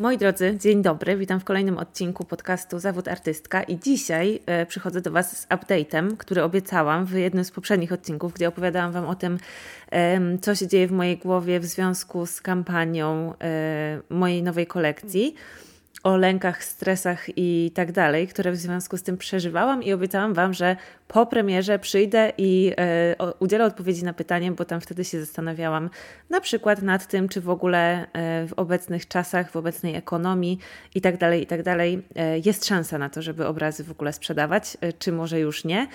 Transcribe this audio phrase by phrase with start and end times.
[0.00, 1.16] Moi drodzy, dzień dobry.
[1.16, 6.16] Witam w kolejnym odcinku podcastu Zawód Artystka i dzisiaj e, przychodzę do Was z update'em,
[6.16, 9.38] który obiecałam w jednym z poprzednich odcinków, gdzie opowiadałam Wam o tym,
[10.40, 15.34] co się dzieje w mojej głowie w związku z kampanią e, mojej nowej kolekcji
[16.02, 20.54] o lękach, stresach i tak dalej, które w związku z tym przeżywałam i obiecałam Wam,
[20.54, 20.76] że
[21.08, 25.90] po premierze przyjdę i e, udzielę odpowiedzi na pytanie, bo tam wtedy się zastanawiałam
[26.30, 30.58] na przykład nad tym, czy w ogóle e, w obecnych czasach, w obecnej ekonomii
[30.94, 34.12] i tak dalej, i tak dalej e, jest szansa na to, żeby obrazy w ogóle
[34.12, 35.86] sprzedawać, e, czy może już nie.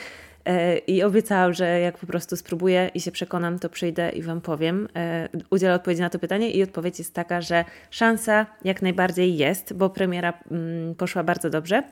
[0.45, 4.41] E, I obiecałam, że jak po prostu spróbuję i się przekonam, to przyjdę i Wam
[4.41, 4.87] powiem.
[4.95, 9.73] E, udzielę odpowiedzi na to pytanie i odpowiedź jest taka, że szansa jak najbardziej jest,
[9.73, 11.83] bo premiera mm, poszła bardzo dobrze.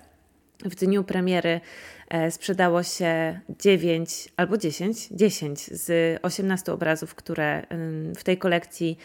[0.66, 1.62] W dniu premiery
[2.10, 7.64] e, sprzedało się 9 albo 10, 10 z 18 obrazów, które
[8.16, 8.98] w tej kolekcji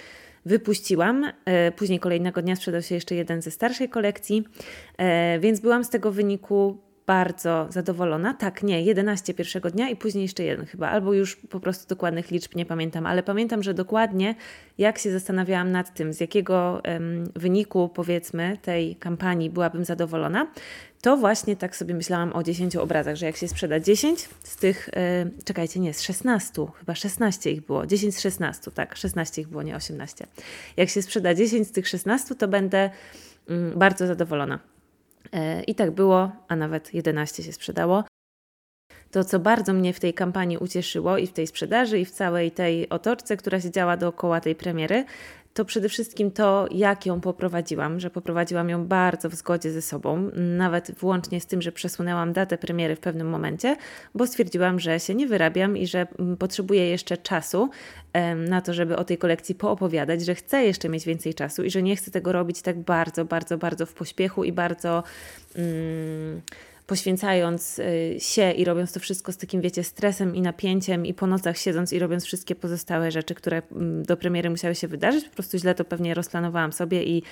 [0.47, 1.33] wypuściłam.
[1.77, 4.45] Później kolejnego dnia sprzedał się jeszcze jeden ze starszej kolekcji,
[5.41, 8.35] więc byłam z tego wyniku bardzo zadowolona.
[8.35, 12.31] Tak, nie, 11 pierwszego dnia i później jeszcze jeden chyba, albo już po prostu dokładnych
[12.31, 14.35] liczb nie pamiętam, ale pamiętam, że dokładnie
[14.79, 20.47] jak się zastanawiałam nad tym, z jakiego um, wyniku powiedzmy tej kampanii byłabym zadowolona,
[21.03, 24.89] to właśnie tak sobie myślałam o 10 obrazach, że jak się sprzeda 10 z tych,
[25.25, 29.49] yy, czekajcie, nie, z 16, chyba 16 ich było, 10 z 16, tak, 16 ich
[29.49, 30.27] było, nie 18.
[30.77, 32.91] Jak się sprzeda 10 z tych 16, to będę
[33.49, 34.76] yy, bardzo zadowolona.
[35.33, 38.05] E, I tak było, a nawet 11 się sprzedało.
[39.11, 42.51] To, co bardzo mnie w tej kampanii ucieszyło i w tej sprzedaży, i w całej
[42.51, 45.05] tej otoczce, która się działa dookoła tej premiery,
[45.57, 50.31] to przede wszystkim to, jak ją poprowadziłam, że poprowadziłam ją bardzo w zgodzie ze sobą,
[50.35, 53.77] nawet włącznie z tym, że przesunęłam datę premiery w pewnym momencie,
[54.15, 57.71] bo stwierdziłam, że się nie wyrabiam i że mm, potrzebuję jeszcze czasu
[58.49, 61.83] na to, żeby o tej kolekcji poopowiadać, że chcę jeszcze mieć więcej czasu i że
[61.83, 65.03] nie chcę tego robić tak bardzo, bardzo, bardzo w pośpiechu i bardzo.
[65.55, 66.43] Mm,
[66.87, 71.27] poświęcając y, się i robiąc to wszystko z takim, wiecie, stresem i napięciem i po
[71.27, 75.35] nocach siedząc i robiąc wszystkie pozostałe rzeczy, które mm, do premiery musiały się wydarzyć, po
[75.35, 77.23] prostu źle to pewnie rozplanowałam sobie i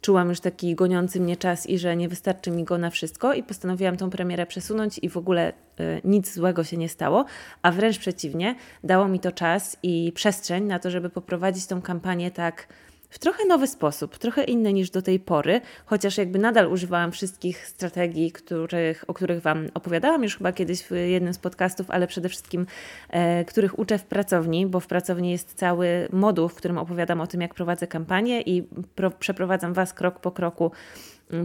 [0.00, 3.42] czułam już taki goniący mnie czas i że nie wystarczy mi go na wszystko i
[3.42, 7.24] postanowiłam tą premierę przesunąć i w ogóle y, nic złego się nie stało,
[7.62, 12.30] a wręcz przeciwnie, dało mi to czas i przestrzeń na to, żeby poprowadzić tą kampanię
[12.30, 12.66] tak
[13.14, 17.66] w trochę nowy sposób, trochę inny niż do tej pory, chociaż jakby nadal używałam wszystkich
[17.66, 22.28] strategii, których, o których Wam opowiadałam już chyba kiedyś w jednym z podcastów, ale przede
[22.28, 22.66] wszystkim
[23.10, 27.26] e, których uczę w pracowni, bo w pracowni jest cały moduł, w którym opowiadam o
[27.26, 28.62] tym, jak prowadzę kampanię i
[28.94, 30.70] pro, przeprowadzam Was krok po kroku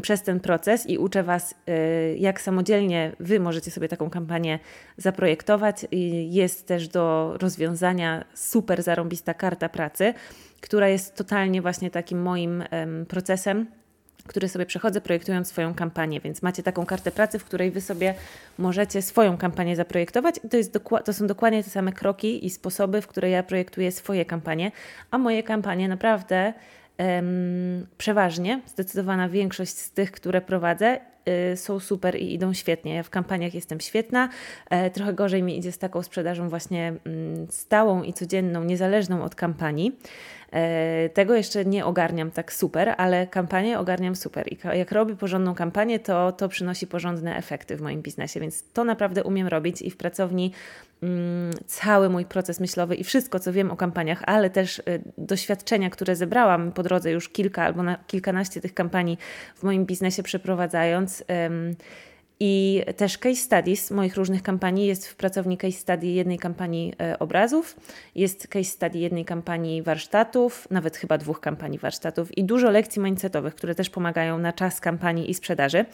[0.01, 4.59] przez ten proces i uczę Was, e, jak samodzielnie Wy możecie sobie taką kampanię
[4.97, 5.85] zaprojektować.
[6.29, 10.13] Jest też do rozwiązania super zarąbista karta pracy,
[10.61, 12.63] która jest totalnie właśnie takim moim
[13.07, 13.65] procesem,
[14.29, 18.13] który sobie przechodzę projektując swoją kampanię, więc macie taką kartę pracy, w której Wy sobie
[18.57, 20.35] możecie swoją kampanię zaprojektować.
[20.43, 23.91] I to, jest to są dokładnie te same kroki i sposoby, w które ja projektuję
[23.91, 24.71] swoje kampanie,
[25.11, 26.53] a moje kampanie naprawdę
[27.97, 30.99] przeważnie, zdecydowana większość z tych, które prowadzę,
[31.53, 32.95] y, są super i idą świetnie.
[32.95, 34.29] Ja w kampaniach jestem świetna.
[34.69, 39.35] E, trochę gorzej mi idzie z taką sprzedażą właśnie mm, stałą i codzienną, niezależną od
[39.35, 39.99] kampanii.
[40.51, 44.53] E, tego jeszcze nie ogarniam tak super, ale kampanię ogarniam super.
[44.53, 48.83] I jak robię porządną kampanię, to to przynosi porządne efekty w moim biznesie, więc to
[48.83, 50.51] naprawdę umiem robić i w pracowni
[51.03, 54.83] mm, cały mój proces myślowy i wszystko, co wiem o kampaniach, ale też y,
[55.17, 59.17] doświadczenia, które zebrałam po drodze już kilka albo na kilkanaście tych kampanii
[59.55, 61.23] w moim biznesie przeprowadzając.
[62.41, 64.87] I też case studies moich różnych kampanii.
[64.87, 67.75] Jest w pracowni case study jednej kampanii e, obrazów,
[68.15, 73.55] jest case study jednej kampanii warsztatów, nawet chyba dwóch kampanii warsztatów i dużo lekcji mindsetowych,
[73.55, 75.85] które też pomagają na czas kampanii i sprzedaży.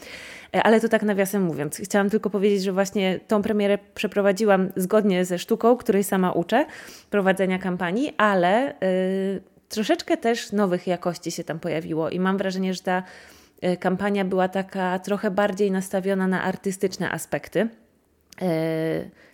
[0.56, 1.78] E, ale to tak nawiasem mówiąc.
[1.84, 6.66] Chciałam tylko powiedzieć, że właśnie tą premierę przeprowadziłam zgodnie ze sztuką, której sama uczę,
[7.10, 12.82] prowadzenia kampanii, ale yy, troszeczkę też nowych jakości się tam pojawiło i mam wrażenie, że
[12.82, 13.04] ta
[13.80, 17.68] kampania była taka trochę bardziej nastawiona na artystyczne aspekty
[18.42, 18.48] e,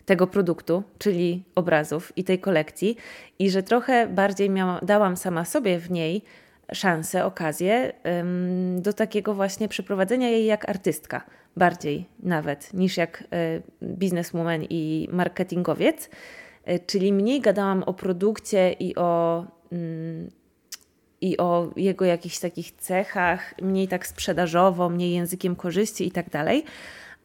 [0.05, 2.97] tego produktu, czyli obrazów i tej kolekcji,
[3.39, 6.23] i że trochę bardziej miałam, dałam sama sobie w niej
[6.73, 7.93] szansę, okazję
[8.77, 11.25] do takiego właśnie przeprowadzenia jej jak artystka,
[11.57, 16.09] bardziej nawet niż jak e, bizneswoman i marketingowiec.
[16.87, 20.29] Czyli mniej gadałam o produkcie i o mm,
[21.21, 26.63] i o jego jakichś takich cechach, mniej tak sprzedażowo, mniej językiem korzyści i tak dalej,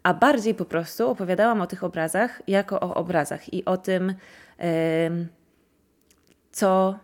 [0.02, 4.14] a bardziej po prostu opowiadałam o tych obrazach jako o obrazach i o tym,
[6.52, 6.98] co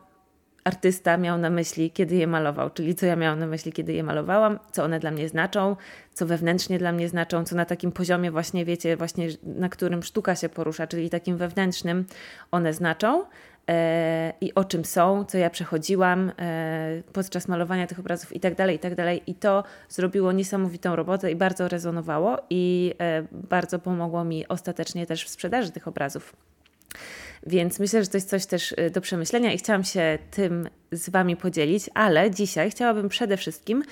[0.65, 4.03] artysta miał na myśli, kiedy je malował, czyli co ja miałam na myśli, kiedy je
[4.03, 5.77] malowałam, co one dla mnie znaczą,
[6.13, 10.35] co wewnętrznie dla mnie znaczą, co na takim poziomie właśnie, wiecie, właśnie na którym sztuka
[10.35, 12.05] się porusza, czyli takim wewnętrznym
[12.51, 13.25] one znaczą
[14.41, 18.77] i o czym są, co ja przechodziłam e, podczas malowania tych obrazów i tak dalej,
[18.77, 19.23] i tak dalej.
[19.27, 25.25] I to zrobiło niesamowitą robotę i bardzo rezonowało i e, bardzo pomogło mi ostatecznie też
[25.25, 26.37] w sprzedaży tych obrazów.
[27.47, 31.37] Więc myślę, że to jest coś też do przemyślenia i chciałam się tym z Wami
[31.37, 33.83] podzielić, ale dzisiaj chciałabym przede wszystkim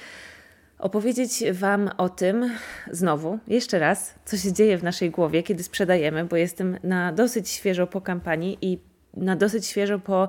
[0.80, 2.50] opowiedzieć Wam o tym
[2.90, 7.48] znowu, jeszcze raz, co się dzieje w naszej głowie, kiedy sprzedajemy, bo jestem na dosyć
[7.48, 10.28] świeżo po kampanii i na dosyć świeżo po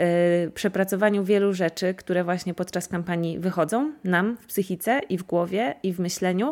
[0.00, 5.74] y, przepracowaniu wielu rzeczy, które właśnie podczas kampanii wychodzą nam w psychice i w głowie
[5.82, 6.50] i w myśleniu.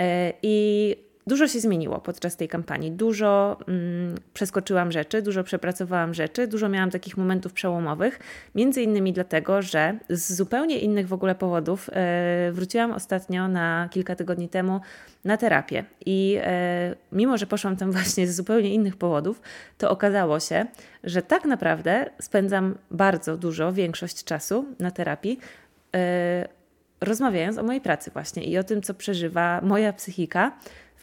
[0.00, 0.02] Y,
[0.42, 2.92] I Dużo się zmieniło podczas tej kampanii.
[2.92, 8.20] Dużo mm, przeskoczyłam rzeczy, dużo przepracowałam rzeczy, dużo miałam takich momentów przełomowych.
[8.54, 14.16] Między innymi dlatego, że z zupełnie innych w ogóle powodów e, wróciłam ostatnio na kilka
[14.16, 14.80] tygodni temu
[15.24, 15.84] na terapię.
[16.06, 19.40] I e, mimo, że poszłam tam właśnie z zupełnie innych powodów,
[19.78, 20.66] to okazało się,
[21.04, 25.38] że tak naprawdę spędzam bardzo dużo, większość czasu na terapii.
[25.96, 26.48] E,
[27.00, 30.52] rozmawiając o mojej pracy właśnie i o tym, co przeżywa moja psychika,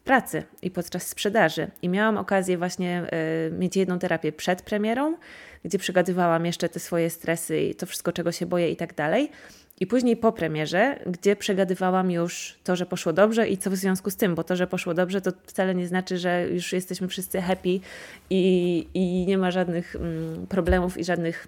[0.03, 1.67] pracy i podczas sprzedaży.
[1.81, 3.03] I miałam okazję właśnie
[3.47, 5.17] y, mieć jedną terapię przed premierą,
[5.65, 9.31] gdzie przegadywałam jeszcze te swoje stresy i to wszystko, czego się boję i tak dalej.
[9.79, 14.09] I później po premierze, gdzie przegadywałam już to, że poszło dobrze i co w związku
[14.09, 17.41] z tym, bo to, że poszło dobrze, to wcale nie znaczy, że już jesteśmy wszyscy
[17.41, 17.79] happy
[18.29, 21.47] i, i nie ma żadnych mm, problemów i żadnych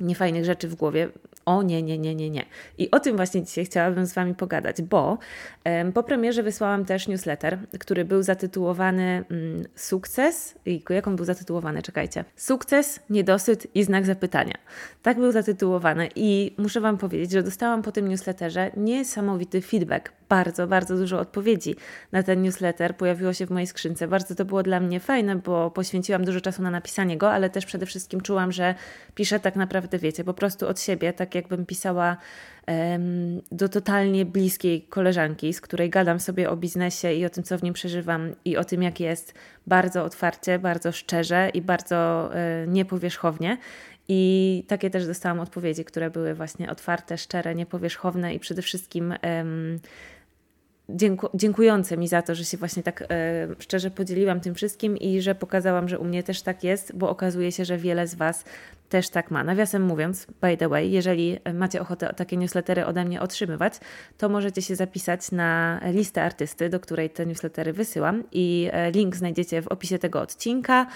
[0.00, 1.08] niefajnych rzeczy w głowie.
[1.46, 2.44] O nie, nie, nie, nie, nie.
[2.78, 5.18] I o tym właśnie dzisiaj chciałabym z Wami pogadać, bo
[5.94, 10.54] po premierze wysłałam też newsletter, który był zatytułowany mm, Sukces.
[10.66, 11.82] I jak on był zatytułowany?
[11.82, 12.24] Czekajcie.
[12.36, 14.54] Sukces, niedosyt i znak zapytania.
[15.02, 20.17] Tak był zatytułowany i muszę Wam powiedzieć, że dostałam po tym newsletterze niesamowity feedback.
[20.28, 21.76] Bardzo, bardzo dużo odpowiedzi
[22.12, 24.08] na ten newsletter pojawiło się w mojej skrzynce.
[24.08, 27.66] Bardzo to było dla mnie fajne, bo poświęciłam dużo czasu na napisanie go, ale też
[27.66, 28.74] przede wszystkim czułam, że
[29.14, 32.16] piszę tak naprawdę, wiecie, po prostu od siebie, tak jakbym pisała
[32.66, 37.58] um, do totalnie bliskiej koleżanki, z której gadam sobie o biznesie i o tym, co
[37.58, 39.34] w nim przeżywam i o tym, jak jest
[39.66, 43.58] bardzo otwarcie, bardzo szczerze i bardzo e, niepowierzchownie.
[44.10, 49.14] I takie też dostałam odpowiedzi, które były właśnie otwarte, szczere, niepowierzchowne i przede wszystkim
[50.88, 53.06] dzięku, dziękujące mi za to, że się właśnie tak e,
[53.58, 57.52] szczerze podzieliłam tym wszystkim i że pokazałam, że u mnie też tak jest, bo okazuje
[57.52, 58.44] się, że wiele z Was
[58.88, 59.44] też tak ma.
[59.44, 63.74] Nawiasem mówiąc, by the way, jeżeli macie ochotę takie newslettery ode mnie otrzymywać,
[64.18, 69.16] to możecie się zapisać na listę artysty, do której te newslettery wysyłam i e, link
[69.16, 70.86] znajdziecie w opisie tego odcinka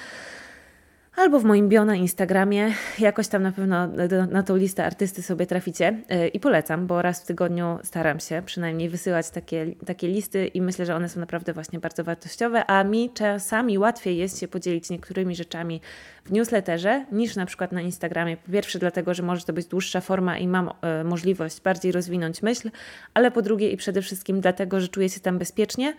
[1.16, 2.74] albo w moim bio na Instagramie.
[2.98, 3.88] Jakoś tam na pewno
[4.30, 8.42] na tą listę artysty sobie traficie y, i polecam, bo raz w tygodniu staram się
[8.46, 12.84] przynajmniej wysyłać takie, takie listy i myślę, że one są naprawdę właśnie bardzo wartościowe, a
[12.84, 15.80] mi czasami łatwiej jest się podzielić niektórymi rzeczami
[16.24, 18.36] w newsletterze niż na przykład na Instagramie.
[18.36, 22.42] Po pierwsze dlatego, że może to być dłuższa forma i mam y, możliwość bardziej rozwinąć
[22.42, 22.70] myśl,
[23.14, 25.94] ale po drugie i przede wszystkim dlatego, że czuję się tam bezpiecznie,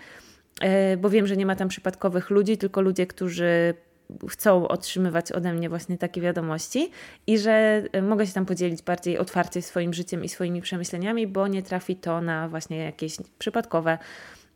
[0.94, 3.74] y, bo wiem, że nie ma tam przypadkowych ludzi, tylko ludzie, którzy
[4.30, 6.92] chcą otrzymywać ode mnie właśnie takie wiadomości
[7.28, 11.48] i że e, mogę się tam podzielić bardziej otwarcie swoim życiem i swoimi przemyśleniami, bo
[11.48, 13.98] nie trafi to na właśnie jakieś przypadkowe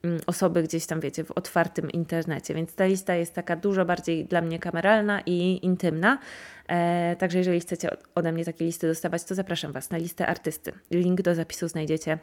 [0.03, 2.53] mm, osoby gdzieś tam, wiecie, w otwartym internecie.
[2.53, 6.19] Więc ta lista jest taka dużo bardziej dla mnie kameralna i intymna.
[6.67, 10.71] E, także jeżeli chcecie ode mnie takie listy dostawać, to zapraszam Was na listę artysty.
[10.91, 12.17] Link do zapisu znajdziecie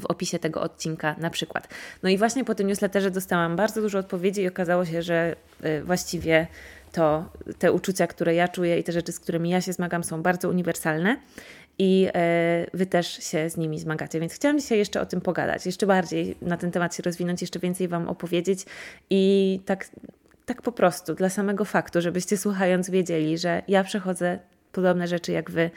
[0.00, 1.68] w opisie tego odcinka na przykład.
[2.02, 5.82] No i właśnie po tym newsletterze dostałam bardzo dużo odpowiedzi i okazało się, że y,
[5.84, 6.46] właściwie
[6.92, 7.24] to
[7.58, 10.48] te uczucia, które ja czuję i te rzeczy, z którymi ja się zmagam, są bardzo
[10.48, 11.16] uniwersalne
[11.78, 14.20] i y, Wy też się z nimi zmagacie.
[14.20, 17.58] Więc chciałam dzisiaj jeszcze o tym pogadać, jeszcze bardziej na ten temat się rozwinąć, jeszcze
[17.58, 18.66] więcej Wam opowiedzieć
[19.10, 19.88] i tak,
[20.46, 24.38] tak po prostu, dla samego faktu, żebyście słuchając wiedzieli, że ja przechodzę
[24.72, 25.70] podobne rzeczy jak Wy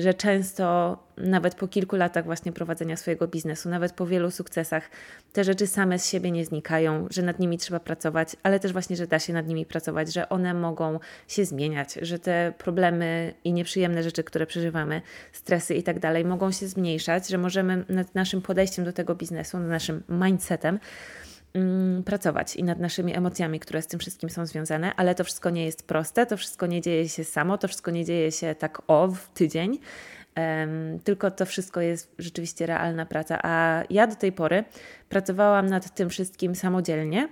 [0.00, 4.90] że często nawet po kilku latach właśnie prowadzenia swojego biznesu, nawet po wielu sukcesach,
[5.32, 8.96] te rzeczy same z siebie nie znikają, że nad nimi trzeba pracować, ale też właśnie,
[8.96, 10.98] że da się nad nimi pracować, że one mogą
[11.28, 16.52] się zmieniać, że te problemy i nieprzyjemne rzeczy, które przeżywamy, stresy i tak dalej, mogą
[16.52, 20.78] się zmniejszać, że możemy nad naszym podejściem do tego biznesu, nad naszym mindsetem,
[22.04, 25.64] pracować i nad naszymi emocjami, które z tym wszystkim są związane, ale to wszystko nie
[25.64, 29.08] jest proste, to wszystko nie dzieje się samo, to wszystko nie dzieje się tak o
[29.08, 29.78] w tydzień,
[31.04, 33.38] tylko to wszystko jest rzeczywiście realna praca.
[33.42, 34.64] A ja do tej pory
[35.08, 37.28] pracowałam nad tym wszystkim samodzielnie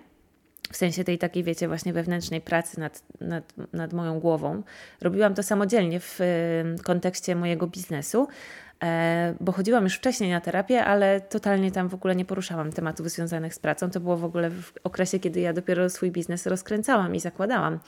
[0.73, 4.63] w sensie tej takiej, wiecie, właśnie wewnętrznej pracy nad, nad, nad moją głową.
[5.01, 6.19] Robiłam to samodzielnie w
[6.85, 8.29] kontekście mojego biznesu,
[8.83, 13.11] e, bo chodziłam już wcześniej na terapię, ale totalnie tam w ogóle nie poruszałam tematów
[13.11, 13.91] związanych z pracą.
[13.91, 17.79] To było w ogóle w okresie, kiedy ja dopiero swój biznes rozkręcałam i zakładałam.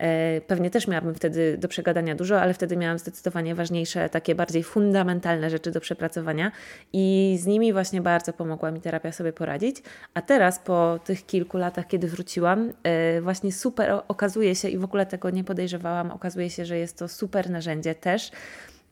[0.00, 4.62] E, pewnie też miałabym wtedy do przegadania dużo, ale wtedy miałam zdecydowanie ważniejsze, takie bardziej
[4.62, 6.52] fundamentalne rzeczy do przepracowania
[6.92, 9.76] i z nimi właśnie bardzo pomogła mi terapia sobie poradzić.
[10.14, 14.84] A teraz po tych kilku latach, kiedy wróciłam, e, właśnie super okazuje się i w
[14.84, 18.30] ogóle tego nie podejrzewałam, okazuje się, że jest to super narzędzie też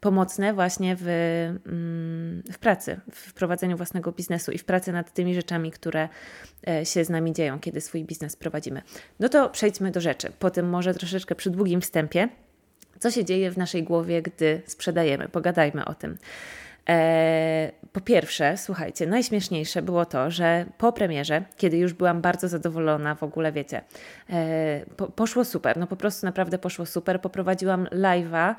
[0.00, 1.06] pomocne właśnie w,
[1.66, 6.08] mm, w pracy, w prowadzeniu własnego biznesu i w pracy nad tymi rzeczami, które
[6.68, 8.82] e, się z nami dzieją, kiedy swój biznes prowadzimy.
[9.20, 10.32] No to przejdźmy do rzeczy.
[10.38, 12.28] Po tym może troszeczkę przy długim wstępie.
[12.98, 15.28] Co się dzieje w naszej głowie, gdy sprzedajemy?
[15.28, 16.18] Pogadajmy o tym.
[16.88, 23.14] E, po pierwsze, słuchajcie, najśmieszniejsze było to, że po premierze, kiedy już byłam bardzo zadowolona,
[23.14, 23.82] w ogóle wiecie,
[24.30, 27.20] e, po, poszło super, no po prostu naprawdę poszło super.
[27.20, 28.54] Poprowadziłam live'a,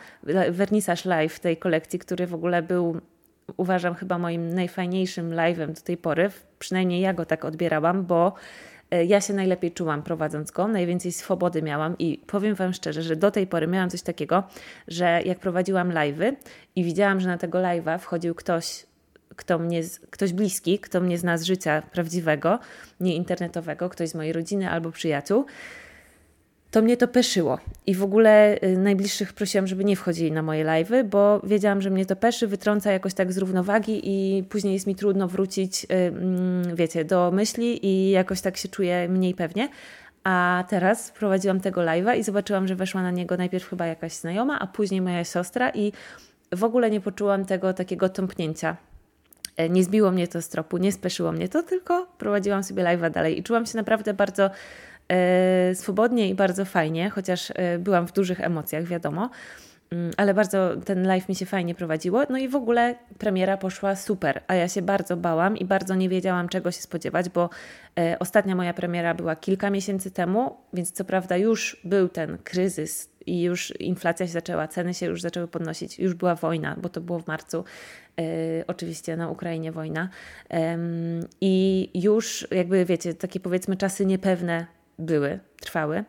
[0.52, 3.02] wernisaż live tej kolekcji, który w ogóle był
[3.58, 6.32] uważam chyba moim najfajniejszym live'em do tej pory.
[6.60, 8.34] Przynajmniej ja go tak odbierałam, bo
[9.08, 13.32] ja się najlepiej czułam prowadząc go, najwięcej swobody miałam i powiem Wam szczerze, że do
[13.32, 14.44] tej pory miałam coś takiego,
[14.88, 16.36] że jak prowadziłam live'y
[16.76, 18.86] i widziałam, że na tego live'a wchodził ktoś,
[19.36, 22.60] kto mnie, ktoś bliski, kto mnie zna z życia prawdziwego,
[23.00, 25.46] nie internetowego, ktoś z mojej rodziny albo przyjaciół,
[26.72, 27.60] to mnie to peszyło.
[27.88, 31.90] I w ogóle y, najbliższych prosiłam, żeby nie wchodzili na moje live'y, bo wiedziałam, że
[31.90, 35.88] mnie to peszy, wytrąca jakoś tak z równowagi i później jest mi trudno wrócić, y,
[35.94, 39.70] mm, wiecie, do myśli i jakoś tak się czuję mniej pewnie.
[40.24, 44.60] A teraz prowadziłam tego live'a i zobaczyłam, że weszła na niego najpierw chyba jakaś znajoma,
[44.60, 45.92] a później moja siostra i
[46.52, 48.78] w ogóle nie poczułam tego takiego tąpnięcia.
[49.58, 53.12] E, nie zbiło mnie to z tropu, nie speszyło mnie to, tylko prowadziłam sobie live'a
[53.12, 54.50] dalej i czułam się naprawdę bardzo
[55.74, 59.30] swobodnie i bardzo fajnie, chociaż e, byłam w dużych emocjach, wiadomo.
[59.92, 62.24] Mm, ale bardzo ten live mi się fajnie prowadziło.
[62.30, 66.10] No i w ogóle premiera poszła super, a ja się bardzo bałam i bardzo nie
[66.10, 67.50] wiedziałam, czego się spodziewać, bo
[68.00, 73.10] e, ostatnia moja premiera była kilka miesięcy temu, więc co prawda już był ten kryzys
[73.26, 77.02] i już inflacja się zaczęła, ceny się już zaczęły podnosić, już była wojna, bo to
[77.02, 77.64] było w marcu.
[78.20, 78.24] E,
[78.68, 80.10] oczywiście na Ukrainie wojna.
[81.42, 86.04] I już jakby wiecie, takie powiedzmy czasy niepewne były, trwały.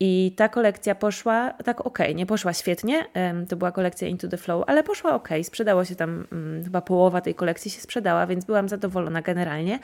[0.00, 3.06] I ta kolekcja poszła tak ok, nie poszła świetnie,
[3.48, 7.20] to była kolekcja Into the Flow, ale poszła ok, sprzedało się tam, mm, chyba połowa
[7.20, 9.78] tej kolekcji się sprzedała, więc byłam zadowolona generalnie,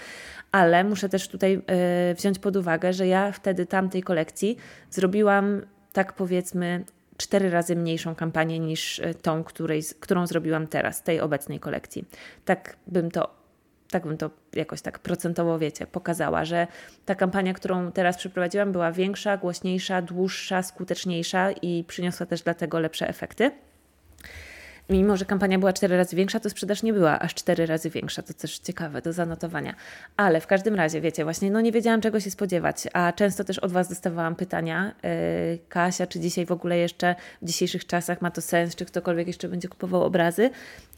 [0.52, 4.56] ale muszę też tutaj e, wziąć pod uwagę, że ja wtedy tamtej kolekcji
[4.90, 5.62] zrobiłam
[5.92, 6.84] tak powiedzmy
[7.16, 12.04] cztery razy mniejszą kampanię niż e, tą, której, którą zrobiłam teraz, tej obecnej kolekcji.
[12.44, 13.37] Tak bym to
[13.90, 16.66] tak bym to jakoś tak procentowo, wiecie, pokazała, że
[17.04, 23.08] ta kampania, którą teraz przeprowadziłam, była większa, głośniejsza, dłuższa, skuteczniejsza i przyniosła też dlatego lepsze
[23.08, 23.50] efekty
[24.90, 28.22] mimo że kampania była cztery razy większa, to sprzedaż nie była aż cztery razy większa.
[28.22, 29.74] To też ciekawe do zanotowania.
[30.16, 33.58] Ale w każdym razie, wiecie, właśnie no nie wiedziałam czego się spodziewać, a często też
[33.58, 35.10] od Was dostawałam pytania, yy,
[35.68, 39.48] Kasia, czy dzisiaj w ogóle jeszcze w dzisiejszych czasach ma to sens, czy ktokolwiek jeszcze
[39.48, 40.50] będzie kupował obrazy.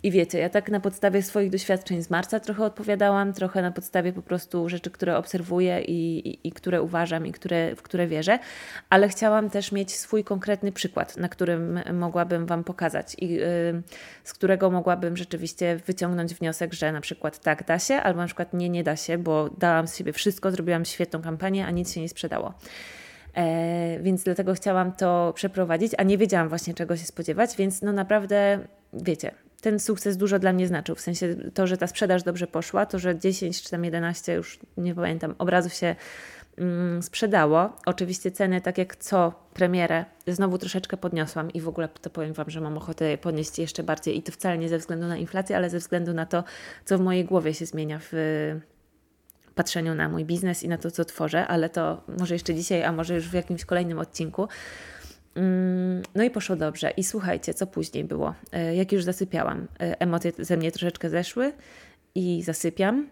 [0.03, 4.13] I wiecie, ja tak na podstawie swoich doświadczeń z marca trochę odpowiadałam, trochę na podstawie
[4.13, 8.39] po prostu rzeczy, które obserwuję i, i, i które uważam i które, w które wierzę,
[8.91, 13.80] ale chciałam też mieć swój konkretny przykład, na którym mogłabym Wam pokazać i yy,
[14.25, 18.55] z którego mogłabym rzeczywiście wyciągnąć wniosek, że na przykład tak da się, albo na przykład
[18.55, 22.01] nie, nie da się, bo dałam z siebie wszystko, zrobiłam świetną kampanię, a nic się
[22.01, 22.55] nie sprzedało.
[23.35, 27.93] E, więc dlatego chciałam to przeprowadzić, a nie wiedziałam właśnie czego się spodziewać, więc no
[27.93, 28.59] naprawdę,
[28.93, 30.95] wiecie, ten sukces dużo dla mnie znaczył.
[30.95, 34.59] W sensie to, że ta sprzedaż dobrze poszła, to, że 10 czy tam 11, już
[34.77, 35.97] nie pamiętam, obrazów się
[37.01, 37.73] sprzedało.
[37.87, 42.51] Oczywiście ceny, tak jak co premierę, znowu troszeczkę podniosłam i w ogóle to powiem Wam,
[42.51, 45.57] że mam ochotę je podnieść jeszcze bardziej i to wcale nie ze względu na inflację,
[45.57, 46.45] ale ze względu na to,
[46.85, 48.13] co w mojej głowie się zmienia w
[49.55, 52.93] patrzeniu na mój biznes i na to, co tworzę, ale to może jeszcze dzisiaj, a
[52.93, 54.49] może już w jakimś kolejnym odcinku.
[55.35, 56.91] Mm, no i poszło dobrze.
[56.91, 58.35] I słuchajcie, co później było.
[58.53, 61.53] E, jak już zasypiałam, e, emocje ze mnie troszeczkę zeszły
[62.15, 63.09] i zasypiam.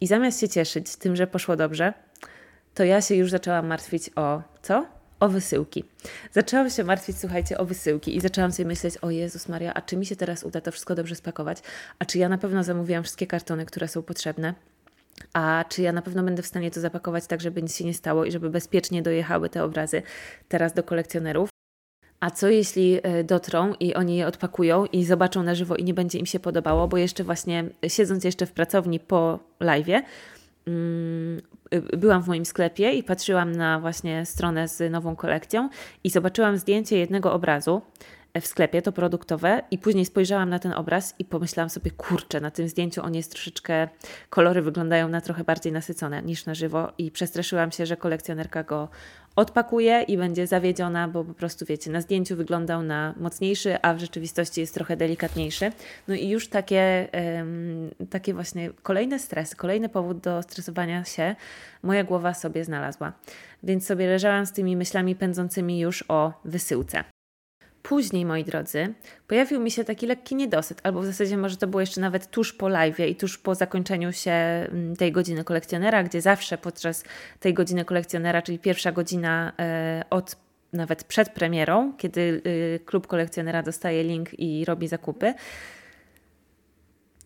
[0.00, 1.92] I zamiast się cieszyć tym, że poszło dobrze,
[2.78, 4.86] to ja się już zaczęłam martwić o co?
[5.20, 5.84] O wysyłki.
[6.32, 9.96] Zaczęłam się martwić, słuchajcie, o wysyłki i zaczęłam sobie myśleć, o Jezus Maria, a czy
[9.96, 11.58] mi się teraz uda to wszystko dobrze spakować?
[11.98, 14.54] A czy ja na pewno zamówiłam wszystkie kartony, które są potrzebne?
[15.32, 17.94] A czy ja na pewno będę w stanie to zapakować tak, żeby nic się nie
[17.94, 20.02] stało i żeby bezpiecznie dojechały te obrazy
[20.48, 21.48] teraz do kolekcjonerów?
[22.20, 25.94] A co jeśli e, dotrą i oni je odpakują i zobaczą na żywo i nie
[25.94, 30.02] będzie im się podobało, bo jeszcze właśnie siedząc jeszcze w pracowni po live,
[30.66, 31.42] mm,
[31.96, 35.68] byłam w moim sklepie i patrzyłam na właśnie stronę z nową kolekcją
[36.04, 37.82] i zobaczyłam zdjęcie jednego obrazu
[38.40, 42.50] w sklepie, to produktowe, i później spojrzałam na ten obraz i pomyślałam sobie, kurczę, na
[42.50, 43.88] tym zdjęciu on jest troszeczkę,
[44.30, 48.88] kolory wyglądają na trochę bardziej nasycone niż na żywo, i przestraszyłam się, że kolekcjonerka go
[49.38, 53.98] odpakuje i będzie zawiedziona, bo po prostu wiecie, na zdjęciu wyglądał na mocniejszy, a w
[53.98, 55.72] rzeczywistości jest trochę delikatniejszy.
[56.08, 57.08] No i już takie,
[58.10, 61.36] takie właśnie kolejne stresy, kolejny powód do stresowania się
[61.82, 63.12] moja głowa sobie znalazła.
[63.62, 67.04] Więc sobie leżałam z tymi myślami pędzącymi już o wysyłce.
[67.88, 68.94] Później, moi drodzy,
[69.26, 72.52] pojawił mi się taki lekki niedosyt, albo w zasadzie może to było jeszcze nawet tuż
[72.52, 77.04] po live i tuż po zakończeniu się mm, tej godziny kolekcjonera, gdzie zawsze podczas
[77.40, 80.36] tej godziny kolekcjonera, czyli pierwsza godzina e, od
[80.72, 85.34] nawet przed premierą, kiedy y, klub kolekcjonera dostaje link i robi zakupy,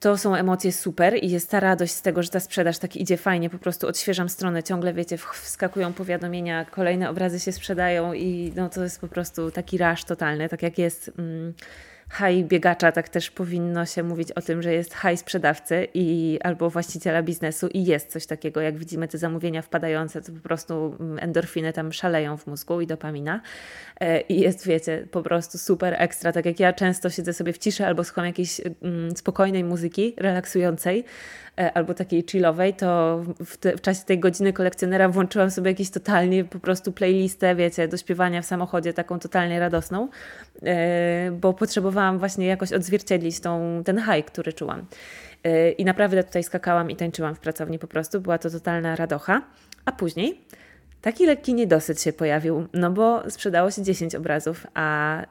[0.03, 3.17] to są emocje super i jest ta radość z tego, że ta sprzedaż tak idzie
[3.17, 8.69] fajnie, po prostu odświeżam stronę, ciągle wiecie, wskakują powiadomienia, kolejne obrazy się sprzedają i no
[8.69, 11.11] to jest po prostu taki raż totalny, tak jak jest...
[11.19, 11.55] Mm,
[12.19, 16.71] high biegacza, tak też powinno się mówić o tym, że jest high sprzedawcy i albo
[16.71, 21.19] właściciela biznesu i jest coś takiego, jak widzimy te zamówienia wpadające, to po prostu mm,
[21.21, 23.41] endorfiny tam szaleją w mózgu i dopamina.
[24.01, 27.59] E, i jest, wiecie, po prostu super ekstra, tak jak ja często siedzę sobie w
[27.59, 31.05] ciszy albo słucham jakiejś mm, spokojnej muzyki, relaksującej,
[31.57, 36.45] albo takiej chillowej, to w, te, w, czasie tej godziny kolekcjonera włączyłam sobie jakieś totalnie
[36.45, 40.09] po prostu playlistę, wiecie, do śpiewania w samochodzie, taką totalnie radosną,
[40.63, 44.87] e, bo potrzebowałam właśnie jakoś odzwierciedlić tą, ten high, który czułam.
[45.45, 49.43] E, I naprawdę tutaj skakałam i tańczyłam w pracowni po prostu, była to totalna radocha.
[49.85, 50.41] A później
[51.03, 55.23] taki lekki niedosyt się pojawił, no bo sprzedało się 10 obrazów, a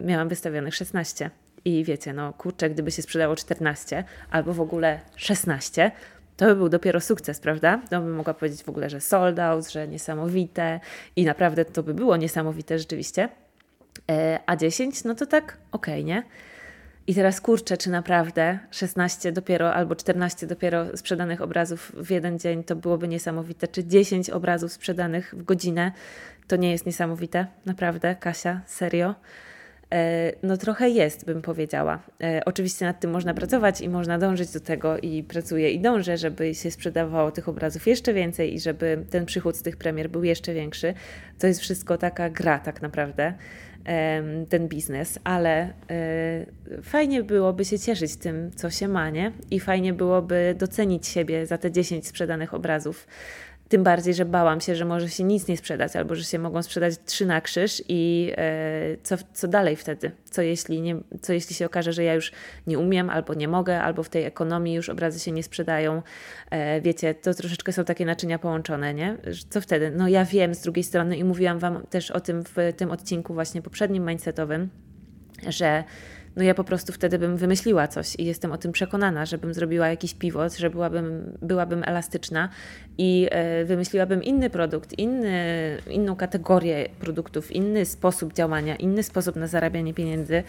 [0.00, 1.30] miałam wystawionych 16.
[1.64, 5.90] I wiecie, no kurczę, gdyby się sprzedało 14 albo w ogóle 16,
[6.36, 7.80] to by był dopiero sukces, prawda?
[7.90, 10.80] To bym mogła powiedzieć w ogóle, że sold out, że niesamowite
[11.16, 13.28] i naprawdę to by było niesamowite rzeczywiście.
[14.10, 16.22] E, a 10, no to tak okej, okay, nie?
[17.06, 22.64] I teraz kurczę, czy naprawdę 16 dopiero albo 14 dopiero sprzedanych obrazów w jeden dzień
[22.64, 25.92] to byłoby niesamowite, czy 10 obrazów sprzedanych w godzinę
[26.48, 27.46] to nie jest niesamowite?
[27.66, 29.14] Naprawdę, Kasia, serio?
[29.94, 32.02] E, no trochę jest, bym powiedziała.
[32.22, 36.16] E, oczywiście nad tym można pracować i można dążyć do tego i pracuję i dążę,
[36.16, 40.24] żeby się sprzedawało tych obrazów jeszcze więcej i żeby ten przychód z tych premier był
[40.24, 40.94] jeszcze większy.
[41.38, 43.34] To jest wszystko taka gra tak naprawdę
[44.48, 46.46] ten biznes, ale e,
[46.82, 49.32] fajnie byłoby się cieszyć tym, co się ma, nie?
[49.50, 53.06] I fajnie byłoby docenić siebie za te 10 sprzedanych obrazów.
[53.68, 56.62] Tym bardziej, że bałam się, że może się nic nie sprzedać, albo że się mogą
[56.62, 60.10] sprzedać trzy na krzyż i e, co, co dalej wtedy?
[60.24, 62.32] Co jeśli, nie, co jeśli się okaże, że ja już
[62.66, 66.02] nie umiem, albo nie mogę, albo w tej ekonomii już obrazy się nie sprzedają?
[66.50, 69.16] E, wiecie, to troszeczkę są takie naczynia połączone, nie?
[69.50, 69.90] Co wtedy?
[69.90, 73.34] No ja wiem z drugiej strony i mówiłam Wam też o tym w tym odcinku
[73.34, 74.68] właśnie poprzednim mindsetowym,
[75.48, 75.84] że
[76.36, 79.88] no ja po prostu wtedy bym wymyśliła coś i jestem o tym przekonana, żebym zrobiła
[79.88, 82.48] jakiś pivot, że byłabym, byłabym elastyczna
[82.98, 89.46] i e, wymyśliłabym inny produkt, inny, inną kategorię produktów, inny sposób działania, inny sposób na
[89.46, 90.42] zarabianie pieniędzy,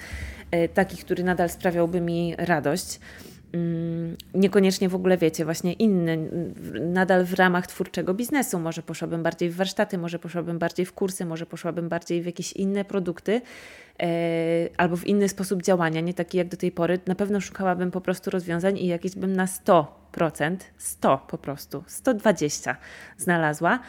[0.51, 2.99] e, taki, który nadal sprawiałby mi radość.
[3.55, 6.29] Mm, niekoniecznie w ogóle wiecie, właśnie inny,
[6.81, 8.59] nadal w ramach twórczego biznesu.
[8.59, 12.53] Może poszłabym bardziej w warsztaty, może poszłabym bardziej w kursy, może poszłabym bardziej w jakieś
[12.53, 13.41] inne produkty
[13.99, 14.07] e,
[14.77, 16.99] albo w inny sposób działania, nie taki jak do tej pory.
[17.07, 19.85] Na pewno szukałabym po prostu rozwiązań i jakieś bym na 100%,
[20.77, 22.77] 100 po prostu, 120
[23.17, 23.79] znalazła.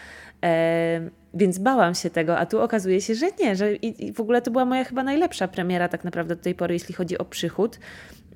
[0.44, 4.20] E, więc bałam się tego, a tu okazuje się, że nie, że i, i w
[4.20, 7.24] ogóle to była moja chyba najlepsza premiera tak naprawdę do tej pory, jeśli chodzi o
[7.24, 7.78] przychód.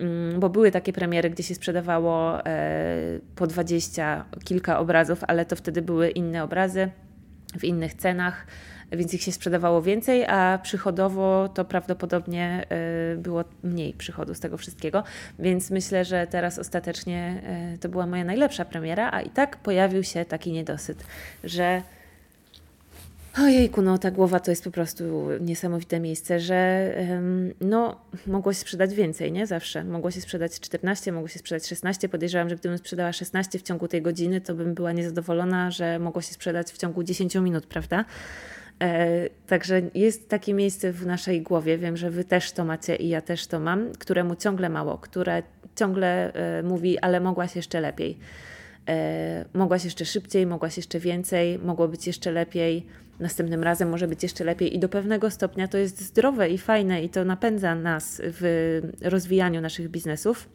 [0.00, 5.56] Mm, bo były takie premiery, gdzie się sprzedawało e, po 20 kilka obrazów, ale to
[5.56, 6.90] wtedy były inne obrazy
[7.58, 8.46] w innych cenach,
[8.92, 14.56] więc ich się sprzedawało więcej, a przychodowo to prawdopodobnie e, było mniej przychodu z tego
[14.56, 15.04] wszystkiego.
[15.38, 17.42] Więc myślę, że teraz ostatecznie
[17.74, 21.04] e, to była moja najlepsza premiera, a i tak pojawił się taki niedosyt,
[21.44, 21.82] że
[23.38, 26.90] Ojejku, no ta głowa to jest po prostu niesamowite miejsce, że
[27.60, 29.46] no, mogło się sprzedać więcej, nie?
[29.46, 29.84] Zawsze.
[29.84, 32.08] Mogło się sprzedać 14, mogło się sprzedać 16.
[32.08, 36.22] Podejrzewam, że gdybym sprzedała 16 w ciągu tej godziny, to bym była niezadowolona, że mogło
[36.22, 38.04] się sprzedać w ciągu 10 minut, prawda?
[38.82, 43.08] E, także jest takie miejsce w naszej głowie, wiem, że Wy też to macie i
[43.08, 45.42] ja też to mam, któremu ciągle mało, które
[45.76, 48.18] ciągle e, mówi, ale mogłaś jeszcze lepiej.
[48.88, 52.86] E, mogłaś jeszcze szybciej, mogłaś jeszcze więcej, mogło być jeszcze lepiej
[53.20, 57.02] następnym razem może być jeszcze lepiej i do pewnego stopnia to jest zdrowe i fajne
[57.02, 60.48] i to napędza nas w rozwijaniu naszych biznesów.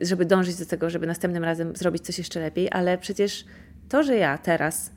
[0.00, 3.44] żeby dążyć do tego, żeby następnym razem zrobić coś jeszcze lepiej, ale przecież
[3.88, 4.90] to, że ja teraz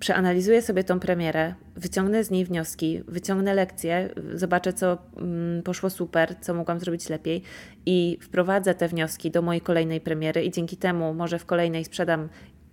[0.00, 6.36] przeanalizuję sobie tą premierę, wyciągnę z niej wnioski, wyciągnę lekcje, zobaczę, co mm, poszło super,
[6.40, 7.42] co mogłam zrobić lepiej
[7.86, 12.28] i wprowadzę te wnioski do mojej kolejnej premiery i dzięki temu może w kolejnej sprzedam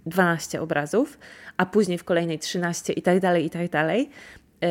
[0.10, 1.20] 12 obrazów,
[1.58, 4.10] a później w kolejnej 13 i tak dalej, i tak dalej.
[4.64, 4.68] E,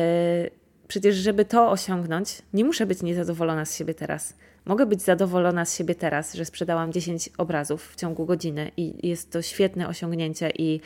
[0.87, 4.33] przecież, żeby to osiągnąć, nie muszę być niezadowolona z siebie teraz.
[4.65, 9.31] Mogę być zadowolona z siebie teraz, że sprzedałam 10 obrazów w ciągu godziny i jest
[9.31, 10.81] to świetne osiągnięcie i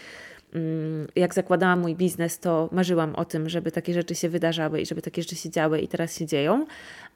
[0.54, 4.86] mm, jak zakładałam mój biznes, to marzyłam o tym, żeby takie rzeczy się wydarzały i
[4.86, 6.66] żeby takie rzeczy się działy i teraz się dzieją.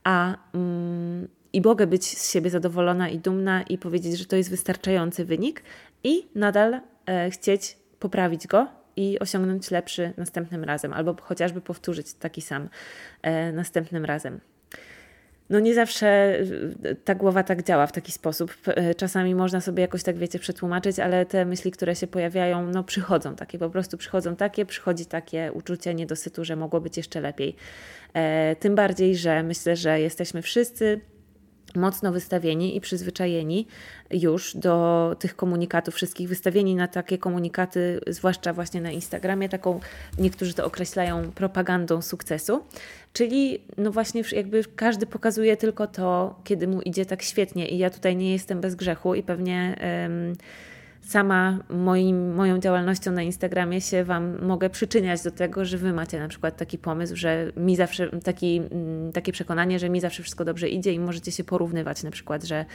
[0.03, 4.49] A mm, i mogę być z siebie zadowolona i dumna i powiedzieć, że to jest
[4.49, 5.63] wystarczający wynik
[6.03, 6.81] i nadal
[7.31, 12.69] chcieć poprawić go i osiągnąć lepszy następnym razem, albo chociażby powtórzyć taki sam
[13.21, 14.39] e, następnym razem.
[15.49, 16.07] No nie zawsze
[16.83, 18.55] e, ta głowa tak działa w taki sposób.
[18.67, 22.83] E, czasami można sobie jakoś tak, wiecie, przetłumaczyć, ale te myśli, które się pojawiają, no
[22.83, 27.55] przychodzą takie, po prostu przychodzą takie, przychodzi takie uczucie niedosytu, że mogło być jeszcze lepiej.
[28.13, 31.01] E, tym bardziej, że myślę, że jesteśmy wszyscy
[31.75, 33.67] mocno wystawieni i przyzwyczajeni
[34.11, 39.79] już do tych komunikatów wszystkich, wystawieni na takie komunikaty, zwłaszcza właśnie na Instagramie, taką
[40.17, 42.63] niektórzy to określają propagandą sukcesu,
[43.13, 47.67] czyli no właśnie jakby każdy pokazuje tylko to, kiedy mu idzie tak świetnie.
[47.69, 49.75] I ja tutaj nie jestem bez grzechu i pewnie
[51.05, 56.19] sama moim, moją działalnością na Instagramie się Wam mogę przyczyniać do tego, że Wy macie
[56.19, 60.45] na przykład taki pomysł, że mi zawsze, taki, mm, takie przekonanie, że mi zawsze wszystko
[60.45, 62.65] dobrze idzie i możecie się porównywać na przykład, że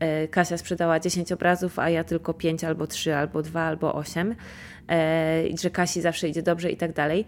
[0.00, 4.34] e, Kasia sprzedała 10 obrazów, a ja tylko 5 albo 3 albo 2 albo 8
[4.88, 7.24] e, i że Kasi zawsze idzie dobrze i tak dalej.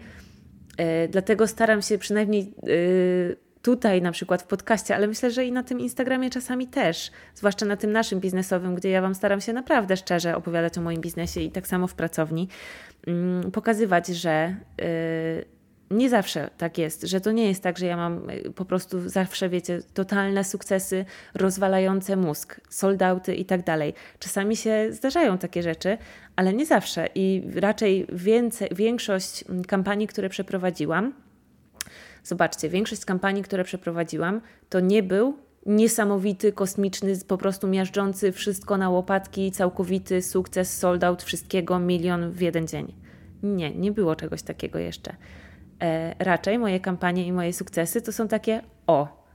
[0.77, 2.53] E, dlatego staram się przynajmniej
[3.65, 7.65] tutaj na przykład w podcaście, ale myślę, że i na tym Instagramie czasami też, zwłaszcza
[7.65, 11.41] na tym naszym biznesowym, gdzie ja Wam staram się naprawdę szczerze opowiadać o moim biznesie
[11.41, 12.47] i tak samo w pracowni,
[13.07, 15.45] mm, pokazywać, że y,
[15.91, 19.09] nie zawsze tak jest, że to nie jest tak, że ja mam y, po prostu
[19.09, 23.93] zawsze, wiecie, totalne sukcesy rozwalające mózg, soldauty i tak dalej.
[24.19, 25.97] Czasami się zdarzają takie rzeczy,
[26.35, 31.24] ale nie zawsze i raczej więcej, większość mm, kampanii, które przeprowadziłam,
[32.25, 38.89] Zobaczcie, większość kampanii, które przeprowadziłam, to nie był niesamowity, kosmiczny, po prostu miażdżący wszystko na
[38.89, 42.93] łopatki, całkowity sukces, sold out wszystkiego, milion w jeden dzień.
[43.43, 45.15] Nie, nie było czegoś takiego jeszcze.
[45.81, 49.25] E, raczej moje kampanie i moje sukcesy to są takie o,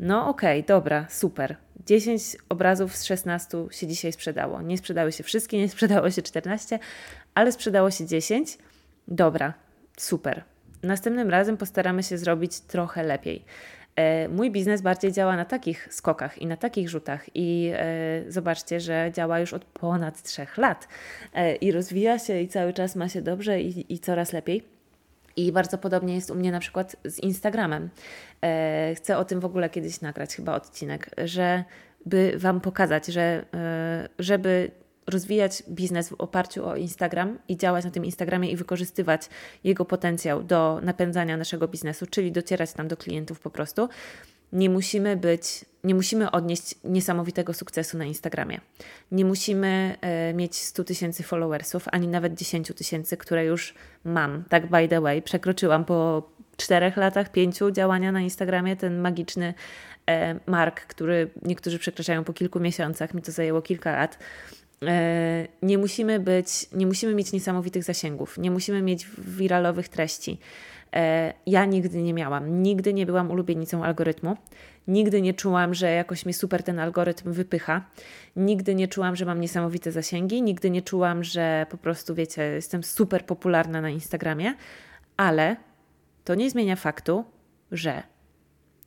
[0.00, 1.56] no okej, okay, dobra, super.
[1.86, 4.62] 10 obrazów z 16 się dzisiaj sprzedało.
[4.62, 6.78] Nie sprzedały się wszystkie, nie sprzedało się 14,
[7.34, 8.58] ale sprzedało się 10.
[9.08, 9.54] Dobra,
[9.96, 10.51] super.
[10.82, 13.44] Następnym razem postaramy się zrobić trochę lepiej.
[13.96, 18.80] E, mój biznes bardziej działa na takich skokach i na takich rzutach, i e, zobaczcie,
[18.80, 20.88] że działa już od ponad trzech lat
[21.34, 24.62] e, i rozwija się i cały czas ma się dobrze i, i coraz lepiej.
[25.36, 27.88] I bardzo podobnie jest u mnie na przykład z Instagramem.
[28.94, 31.64] Chcę o tym w ogóle kiedyś nagrać, chyba odcinek, że
[32.06, 33.44] by Wam pokazać, że
[34.18, 34.70] żeby
[35.06, 39.22] rozwijać biznes w oparciu o Instagram i działać na tym Instagramie i wykorzystywać
[39.64, 43.88] jego potencjał do napędzania naszego biznesu, czyli docierać tam do klientów po prostu,
[44.52, 48.60] nie musimy być, nie musimy odnieść niesamowitego sukcesu na Instagramie.
[49.12, 54.44] Nie musimy e, mieć 100 tysięcy followersów, ani nawet 10 tysięcy, które już mam.
[54.48, 59.54] Tak, by the way, przekroczyłam po czterech latach, pięciu działania na Instagramie ten magiczny
[60.06, 63.14] e, mark, który niektórzy przekraczają po kilku miesiącach.
[63.14, 64.18] Mi to zajęło kilka lat.
[64.86, 70.38] E, nie musimy być, nie musimy mieć niesamowitych zasięgów, nie musimy mieć wiralowych treści.
[70.92, 74.36] E, ja nigdy nie miałam, nigdy nie byłam ulubienicą algorytmu,
[74.88, 77.84] nigdy nie czułam, że jakoś mnie super ten algorytm wypycha,
[78.36, 82.82] nigdy nie czułam, że mam niesamowite zasięgi, nigdy nie czułam, że po prostu, wiecie, jestem
[82.82, 84.54] super popularna na Instagramie,
[85.16, 85.56] ale
[86.24, 87.24] to nie zmienia faktu,
[87.72, 88.02] że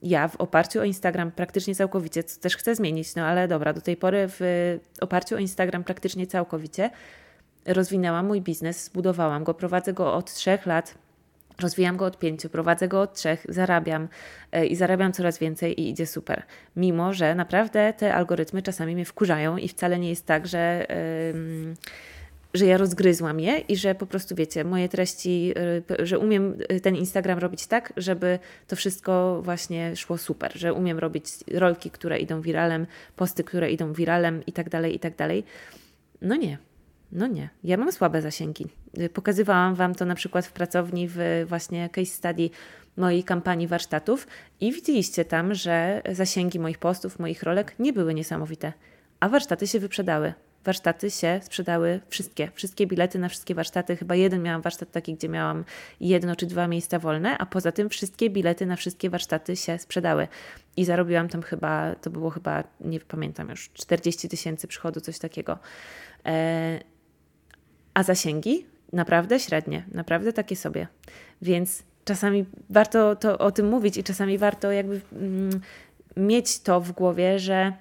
[0.06, 3.82] ja w oparciu o Instagram praktycznie całkowicie, co też chcę zmienić, no ale dobra, do
[3.82, 4.39] tej pory w
[5.02, 6.89] oparciu o Instagram praktycznie całkowicie
[7.65, 10.96] rozwinęłam mój biznes, zbudowałam go, prowadzę go od trzech lat.
[11.60, 14.08] Rozwijam go od pięciu, prowadzę go od trzech, zarabiam
[14.52, 16.44] yy, i zarabiam coraz więcej i idzie super.
[16.76, 20.86] Mimo, że naprawdę te algorytmy czasami mnie wkurzają i wcale nie jest tak, że.
[21.34, 21.76] Yy,
[22.56, 25.54] że ja rozgryzłam je i że po prostu wiecie, moje treści,
[26.00, 30.74] y, że umiem y, ten Instagram robić tak, żeby to wszystko właśnie szło super, że
[30.74, 35.15] umiem robić rolki, które idą wiralem, posty, które idą wiralem i tak dalej, i tak
[35.15, 35.44] dalej.
[36.22, 36.58] No nie.
[37.12, 38.68] No nie, ja mam słabe zasięgi.
[39.00, 42.50] Y, pokazywałam Wam to na przykład w pracowni, w właśnie case study
[42.98, 44.28] mojej kampanii warsztatów
[44.62, 48.74] i widzieliście tam, że zasięgi moich postów, moich rolek nie były niesamowite,
[49.20, 50.34] a warsztaty się wyprzedały
[50.65, 52.51] warsztaty się sprzedały wszystkie.
[52.54, 53.95] Wszystkie bilety na wszystkie warsztaty.
[53.95, 55.65] Chyba jeden miałam warsztat taki, gdzie miałam
[55.99, 60.28] jedno czy dwa miejsca wolne, a poza tym wszystkie bilety na wszystkie warsztaty się sprzedały.
[60.78, 65.60] I zarobiłam tam chyba, to było chyba, nie pamiętam już, 40 tysięcy przychodu, coś takiego.
[66.25, 66.80] E,
[67.93, 70.88] a zasięgi naprawdę średnie, naprawdę takie sobie.
[71.41, 75.62] Więc czasami warto to o tym mówić i czasami warto jakby mm,
[76.17, 77.73] mieć to w głowie, że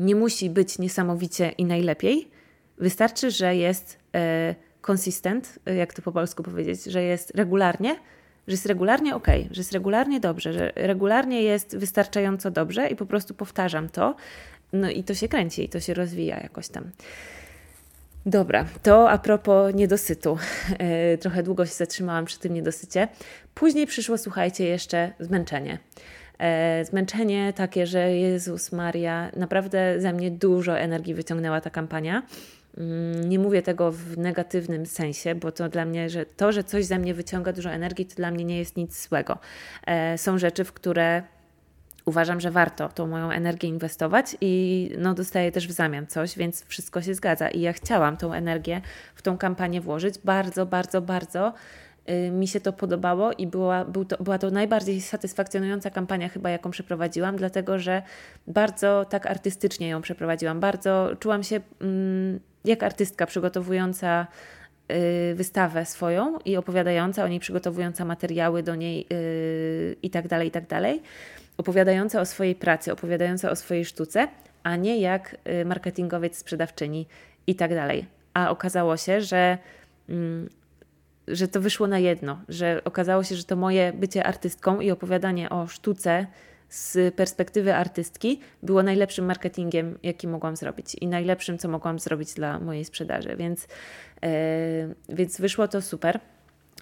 [0.00, 2.30] nie musi być niesamowicie i najlepiej.
[2.78, 4.54] Wystarczy, że jest e,
[4.90, 7.96] consistent, e, jak to po polsku powiedzieć, że jest regularnie,
[8.46, 13.06] że jest regularnie ok, że jest regularnie dobrze, że regularnie jest wystarczająco dobrze i po
[13.06, 14.16] prostu powtarzam to.
[14.72, 16.90] No i to się kręci, i to się rozwija jakoś tam.
[18.26, 20.38] Dobra, to a propos niedosytu.
[20.78, 23.08] E, trochę długo się zatrzymałam przy tym niedosycie.
[23.54, 25.78] Później przyszło, słuchajcie, jeszcze zmęczenie.
[26.40, 32.22] E, zmęczenie takie, że Jezus Maria, naprawdę ze mnie dużo energii wyciągnęła ta kampania.
[32.78, 36.84] Mm, nie mówię tego w negatywnym sensie, bo to dla mnie, że to, że coś
[36.84, 39.38] ze mnie wyciąga dużo energii, to dla mnie nie jest nic złego.
[39.86, 41.22] E, są rzeczy, w które
[42.04, 46.64] uważam, że warto tą moją energię inwestować i no, dostaję też w zamian coś, więc
[46.64, 47.48] wszystko się zgadza.
[47.48, 48.80] I ja chciałam tą energię
[49.14, 51.52] w tą kampanię włożyć bardzo, bardzo, bardzo
[52.30, 56.70] mi się to podobało i była, był to, była to najbardziej satysfakcjonująca kampania chyba, jaką
[56.70, 58.02] przeprowadziłam, dlatego że
[58.46, 60.60] bardzo tak artystycznie ją przeprowadziłam.
[60.60, 64.26] Bardzo czułam się mm, jak artystka przygotowująca
[64.92, 70.48] y, wystawę swoją i opowiadająca o niej, przygotowująca materiały do niej y, i tak dalej,
[70.48, 71.02] i tak dalej.
[71.56, 74.28] Opowiadająca o swojej pracy, opowiadająca o swojej sztuce,
[74.62, 77.06] a nie jak marketingowiec, sprzedawczyni
[77.46, 78.06] i tak dalej.
[78.34, 79.58] A okazało się, że
[80.08, 80.48] mm,
[81.32, 85.50] że to wyszło na jedno, że okazało się, że to moje bycie artystką i opowiadanie
[85.50, 86.26] o sztuce
[86.68, 92.58] z perspektywy artystki było najlepszym marketingiem, jaki mogłam zrobić i najlepszym, co mogłam zrobić dla
[92.58, 93.36] mojej sprzedaży.
[93.36, 93.68] Więc,
[94.22, 94.28] yy,
[95.08, 96.20] więc wyszło to super.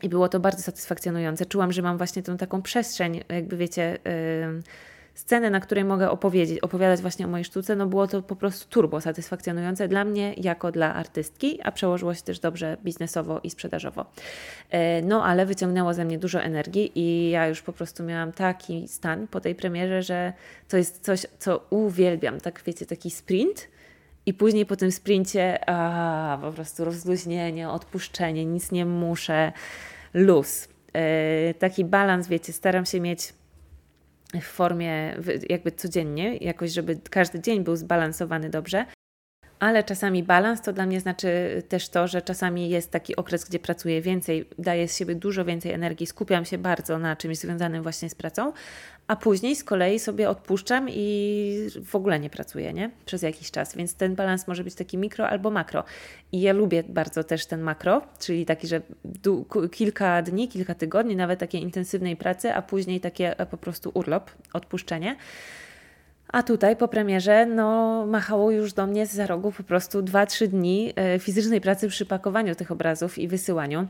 [0.02, 1.46] I było to bardzo satysfakcjonujące.
[1.46, 4.62] Czułam, że mam właśnie tą taką przestrzeń, jakby wiecie, yy,
[5.18, 8.68] scenę, na której mogę opowiedzieć, opowiadać właśnie o mojej sztuce, no było to po prostu
[8.68, 14.06] turbo satysfakcjonujące dla mnie jako dla artystki, a przełożyło się też dobrze biznesowo i sprzedażowo.
[14.70, 18.88] E, no ale wyciągnęło ze mnie dużo energii i ja już po prostu miałam taki
[18.88, 20.32] stan po tej premierze, że
[20.68, 23.68] to jest coś, co uwielbiam, tak wiecie, taki sprint,
[24.26, 29.52] i później po tym sprincie, a po prostu rozluźnienie, odpuszczenie, nic nie muszę,
[30.14, 30.68] luz.
[30.94, 33.32] Yy, taki balans, wiecie, staram się mieć
[34.34, 35.16] w formie
[35.48, 38.86] jakby codziennie, jakoś, żeby każdy dzień był zbalansowany dobrze.
[39.60, 43.58] Ale czasami balans to dla mnie znaczy też to, że czasami jest taki okres, gdzie
[43.58, 48.10] pracuję więcej, daję z siebie dużo więcej energii, skupiam się bardzo na czymś związanym właśnie
[48.10, 48.52] z pracą,
[49.06, 52.90] a później z kolei sobie odpuszczam i w ogóle nie pracuję, nie?
[53.06, 53.76] Przez jakiś czas.
[53.76, 55.84] Więc ten balans może być taki mikro albo makro.
[56.32, 58.80] I ja lubię bardzo też ten makro, czyli taki, że
[59.72, 65.16] kilka dni, kilka tygodni, nawet takiej intensywnej pracy, a później takie po prostu urlop, odpuszczenie.
[66.32, 70.92] A tutaj po premierze no, machało już do mnie za rogu po prostu 2-3 dni
[70.96, 73.86] e, fizycznej pracy przy pakowaniu tych obrazów i wysyłaniu.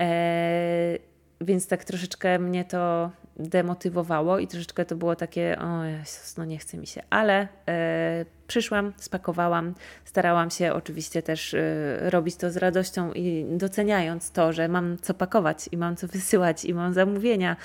[0.00, 0.98] E,
[1.40, 6.58] więc tak troszeczkę mnie to demotywowało i troszeczkę to było takie, o Jezus, no nie
[6.58, 12.56] chce mi się, ale e, przyszłam, spakowałam, starałam się oczywiście też e, robić to z
[12.56, 17.56] radością i doceniając to, że mam co pakować i mam co wysyłać i mam zamówienia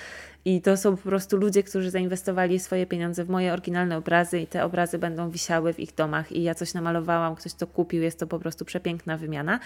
[0.45, 4.47] i to są po prostu ludzie, którzy zainwestowali swoje pieniądze w moje oryginalne obrazy i
[4.47, 8.19] te obrazy będą wisiały w ich domach i ja coś namalowałam, ktoś to kupił, jest
[8.19, 9.60] to po prostu przepiękna wymiana.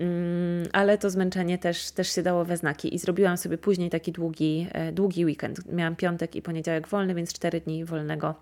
[0.00, 4.12] Mm, ale to zmęczenie też, też się dało we znaki i zrobiłam sobie później taki
[4.12, 5.72] długi, e, długi weekend.
[5.72, 8.34] Miałam piątek i poniedziałek wolny, więc cztery dni wolnego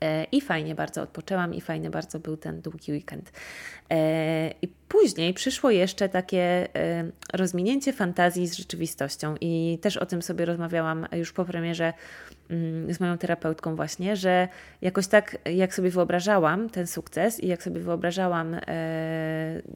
[0.00, 3.32] e, i fajnie bardzo odpoczęłam i fajny bardzo był ten długi weekend.
[3.90, 6.68] E, I później przyszło jeszcze takie
[7.32, 9.34] rozminięcie fantazji z rzeczywistością.
[9.40, 11.92] I też o tym sobie rozmawiałam już po premierze
[12.50, 14.48] Mm, z moją terapeutką właśnie, że
[14.82, 18.60] jakoś tak, jak sobie wyobrażałam ten sukces i jak sobie wyobrażałam, e,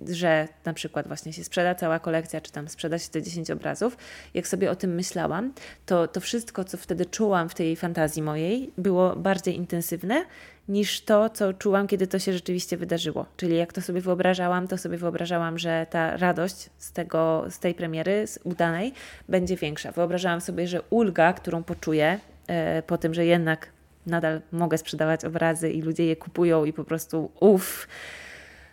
[0.08, 3.96] że na przykład właśnie się sprzeda cała kolekcja, czy tam sprzeda się te 10 obrazów,
[4.34, 5.52] jak sobie o tym myślałam,
[5.86, 10.24] to to wszystko, co wtedy czułam w tej fantazji mojej, było bardziej intensywne
[10.68, 13.26] niż to, co czułam, kiedy to się rzeczywiście wydarzyło.
[13.36, 17.74] Czyli jak to sobie wyobrażałam, to sobie wyobrażałam, że ta radość z, tego, z tej
[17.74, 18.92] premiery, z udanej,
[19.28, 19.92] będzie większa.
[19.92, 23.68] Wyobrażałam sobie, że ulga, którą poczuję, E, po tym, że jednak
[24.06, 27.88] nadal mogę sprzedawać obrazy i ludzie je kupują i po prostu uff,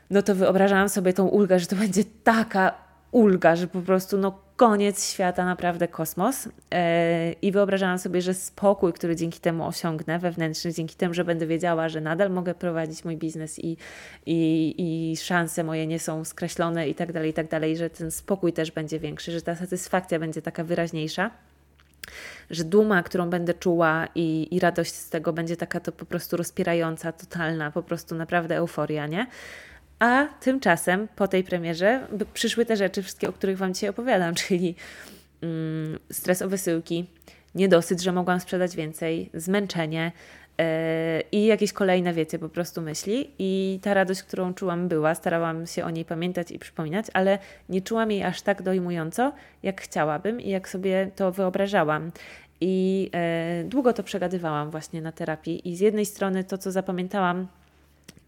[0.10, 2.74] no to wyobrażałam sobie tą ulgę, że to będzie taka
[3.12, 6.50] ulga, że po prostu no koniec świata, naprawdę kosmos.
[6.72, 11.48] E, I wyobrażałam sobie, że spokój, który dzięki temu osiągnę wewnętrzny, dzięki temu, że będę
[11.48, 13.78] wiedziała, że nadal mogę prowadzić mój biznes i,
[14.26, 18.12] i, i szanse moje nie są skreślone i tak dalej, i tak dalej, że ten
[18.12, 21.32] spokój też będzie większy, że ta satysfakcja będzie taka wyraźniejsza
[22.50, 26.38] że duma, którą będę czuła i, i radość z tego będzie taka to po prostu
[26.38, 29.28] rozpierająca, totalna, po prostu naprawdę euforia, nie?
[30.02, 34.76] A tymczasem po tej premierze przyszły te rzeczy, wszystkie, o których Wam dzisiaj opowiadam, czyli
[35.42, 37.06] mm, stres o wysyłki,
[37.56, 40.12] niedosyt, że mogłam sprzedać więcej, zmęczenie
[40.58, 40.66] yy,
[41.32, 43.32] i jakieś kolejne, wiecie, po prostu myśli.
[43.40, 47.82] I ta radość, którą czułam, była, starałam się o niej pamiętać i przypominać, ale nie
[47.82, 49.34] czułam jej aż tak dojmująco,
[49.64, 52.12] jak chciałabym i jak sobie to wyobrażałam.
[52.62, 53.10] I
[53.64, 55.70] yy, długo to przegadywałam właśnie na terapii.
[55.70, 57.48] I z jednej strony to, co zapamiętałam,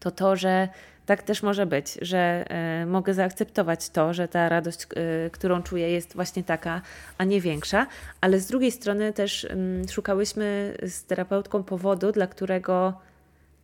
[0.00, 0.68] to to, że
[1.06, 2.44] tak też może być, że
[2.82, 4.86] y, mogę zaakceptować to, że ta radość,
[5.26, 6.82] y, którą czuję, jest właśnie taka,
[7.18, 7.86] a nie większa,
[8.20, 9.56] ale z drugiej strony też y,
[9.90, 13.00] szukałyśmy z terapeutką powodu, dla którego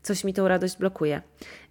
[0.03, 1.23] coś mi tą radość blokuje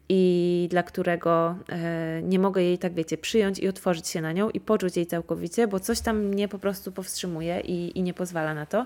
[0.10, 4.50] i dla którego e, nie mogę jej, tak wiecie, przyjąć i otworzyć się na nią
[4.50, 8.54] i poczuć jej całkowicie, bo coś tam mnie po prostu powstrzymuje i, i nie pozwala
[8.54, 8.86] na to.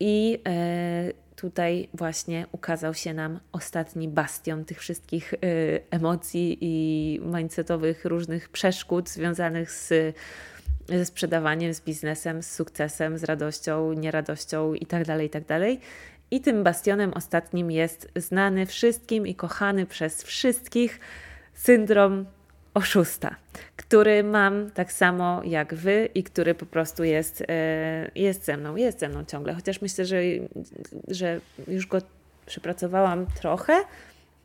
[0.00, 5.38] I e, tutaj właśnie ukazał się nam ostatni bastion tych wszystkich y,
[5.90, 10.16] emocji i mindsetowych różnych przeszkód związanych z,
[10.88, 15.44] ze sprzedawaniem, z biznesem, z sukcesem, z radością, nieradością itd., tak itd.
[15.46, 15.80] Tak
[16.30, 21.00] I tym bastionem ostatnim jest znany wszystkim i kochany przez wszystkich
[21.54, 22.26] syndrom
[22.78, 23.36] oszusta,
[23.76, 28.76] który mam tak samo jak wy i który po prostu jest, e, jest ze mną,
[28.76, 29.54] jest ze mną ciągle.
[29.54, 30.20] Chociaż myślę, że,
[31.08, 31.98] że już go
[32.46, 33.72] przepracowałam trochę.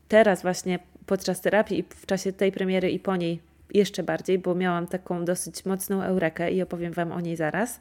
[0.08, 3.40] Teraz właśnie podczas terapii i w czasie tej premiery i po niej
[3.74, 7.80] jeszcze bardziej, bo miałam taką dosyć mocną eurekę i opowiem Wam o niej zaraz.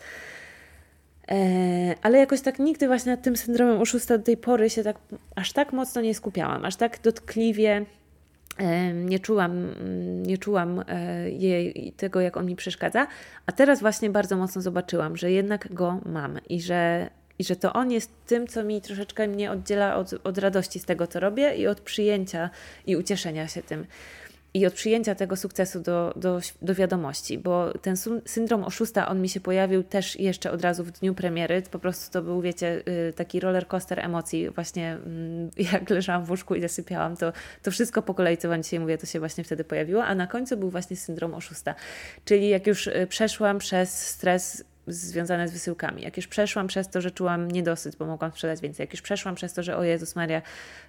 [1.31, 4.97] E, ale jakoś tak nigdy właśnie nad tym syndromem oszusta do tej pory się tak
[5.35, 7.85] aż tak mocno nie skupiałam, aż tak dotkliwie
[8.93, 9.75] nie czułam,
[10.21, 13.07] nie czułam e, jej, tego, jak on mi przeszkadza,
[13.45, 17.73] a teraz właśnie bardzo mocno zobaczyłam, że jednak go mam i że, i że to
[17.73, 21.55] on jest tym, co mi troszeczkę mnie oddziela od, od radości z tego, co robię
[21.55, 22.49] i od przyjęcia
[22.87, 23.85] i ucieszenia się tym
[24.53, 29.29] i od przyjęcia tego sukcesu do, do, do wiadomości, bo ten syndrom oszusta, on mi
[29.29, 31.61] się pojawił też jeszcze od razu w dniu premiery.
[31.71, 34.49] Po prostu to był, wiecie, y, taki roller coaster emocji.
[34.49, 38.63] Właśnie mm, jak leżałam w łóżku i zasypiałam, to, to wszystko po kolei, co Wam
[38.63, 41.75] dzisiaj mówię, to się właśnie wtedy pojawiło, a na końcu był właśnie syndrom oszusta.
[42.25, 46.01] Czyli jak już y, przeszłam przez stres związane z wysyłkami.
[46.01, 49.35] Jak już przeszłam przez to, że czułam niedosyt, bo mogłam sprzedać więcej, jak już przeszłam
[49.35, 50.41] przez to, że o Jezus Maria,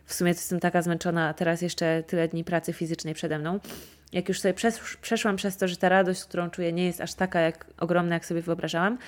[0.04, 3.60] w sumie jestem taka zmęczona, a teraz jeszcze tyle dni pracy fizycznej przede mną,
[4.12, 4.54] jak już sobie
[5.00, 8.26] przeszłam przez to, że ta radość, którą czuję, nie jest aż taka jak ogromna, jak
[8.26, 8.98] sobie wyobrażałam,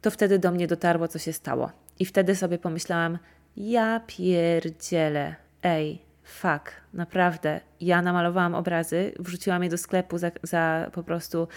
[0.00, 1.72] to wtedy do mnie dotarło, co się stało.
[1.98, 3.18] I wtedy sobie pomyślałam,
[3.56, 7.60] ja pierdzielę, ej, fuck, naprawdę.
[7.80, 11.48] Ja namalowałam obrazy, wrzuciłam je do sklepu za, za po prostu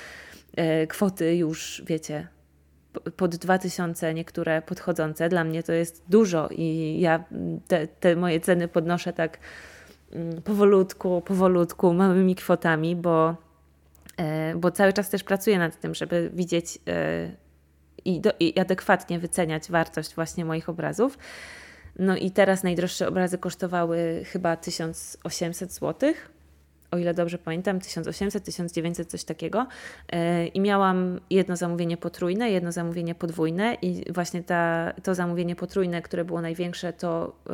[0.55, 2.27] e, kwoty już, wiecie,
[3.17, 5.29] pod 2000 niektóre podchodzące.
[5.29, 7.23] Dla mnie to jest dużo i ja
[7.67, 9.37] te, te moje ceny podnoszę tak
[10.11, 13.35] mm, powolutku, powolutku, małymi kwotami, bo,
[14.17, 17.31] e, bo cały czas też pracuję nad tym, żeby widzieć e,
[18.05, 21.17] i, do, i adekwatnie wyceniać wartość właśnie moich obrazów.
[21.99, 26.34] No i teraz najdroższe obrazy kosztowały chyba 1800 złotych
[26.95, 29.67] o ile dobrze pamiętam, 1800, 1900, coś takiego.
[30.11, 36.01] E, I miałam jedno zamówienie potrójne, jedno zamówienie podwójne, i właśnie ta, to zamówienie potrójne,
[36.01, 37.53] które było największe, to e,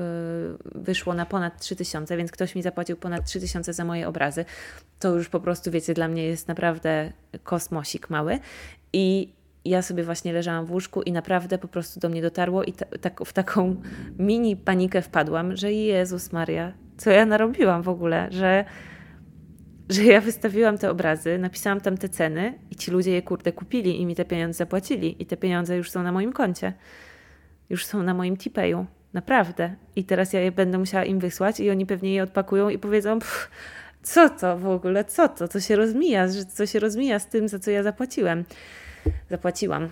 [0.75, 4.45] wyszło na ponad 3000, więc ktoś mi zapłacił ponad 3000 za moje obrazy.
[4.99, 7.11] To już po prostu, wiecie, dla mnie jest naprawdę
[7.43, 8.39] kosmosik mały.
[8.93, 9.33] I
[9.65, 13.21] ja sobie właśnie leżałam w łóżku i naprawdę po prostu do mnie dotarło i tak,
[13.25, 13.75] w taką
[14.19, 18.65] mini panikę wpadłam, że Jezus Maria, co ja narobiłam w ogóle, że
[19.91, 24.01] że ja wystawiłam te obrazy, napisałam tam te ceny i ci ludzie je kurde kupili
[24.01, 26.73] i mi te pieniądze zapłacili i te pieniądze już są na moim koncie.
[27.69, 28.85] Już są na moim Tipeju.
[29.13, 29.75] Naprawdę.
[29.95, 33.19] I teraz ja je będę musiała im wysłać i oni pewnie je odpakują i powiedzą
[34.03, 37.59] co to w ogóle, co to, co się rozmija, co się rozmija z tym, za
[37.59, 38.45] co ja zapłaciłem.
[39.29, 39.89] Zapłaciłam.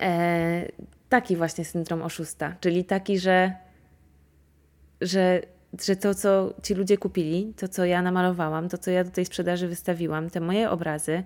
[0.00, 0.68] E,
[1.08, 3.52] taki właśnie syndrom oszusta, czyli taki, że
[5.00, 5.42] że
[5.80, 9.24] że to, co ci ludzie kupili, to, co ja namalowałam, to, co ja do tej
[9.24, 11.22] sprzedaży wystawiłam, te moje obrazy,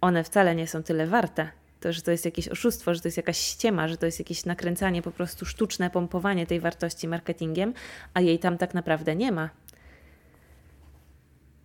[0.00, 1.48] one wcale nie są tyle warte.
[1.80, 4.44] To, że to jest jakieś oszustwo, że to jest jakaś ściema, że to jest jakieś
[4.44, 7.74] nakręcanie, po prostu sztuczne pompowanie tej wartości marketingiem,
[8.14, 9.50] a jej tam tak naprawdę nie ma.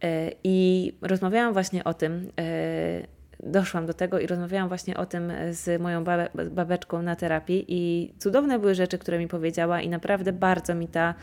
[0.03, 3.07] E, I rozmawiałam właśnie o tym e,
[3.43, 6.03] doszłam do tego i rozmawiałam właśnie o tym z moją
[6.51, 11.15] babeczką na terapii i cudowne były rzeczy, które mi powiedziała i naprawdę bardzo mi ta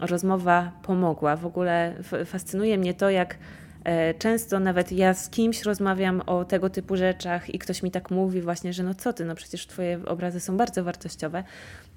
[0.00, 1.36] rozmowa pomogła.
[1.36, 1.94] W ogóle
[2.26, 3.36] fascynuje mnie to, jak
[3.84, 8.10] e, często nawet ja z kimś rozmawiam o tego typu rzeczach i ktoś mi tak
[8.10, 11.44] mówi właśnie, że no co ty, no przecież twoje obrazy są bardzo wartościowe.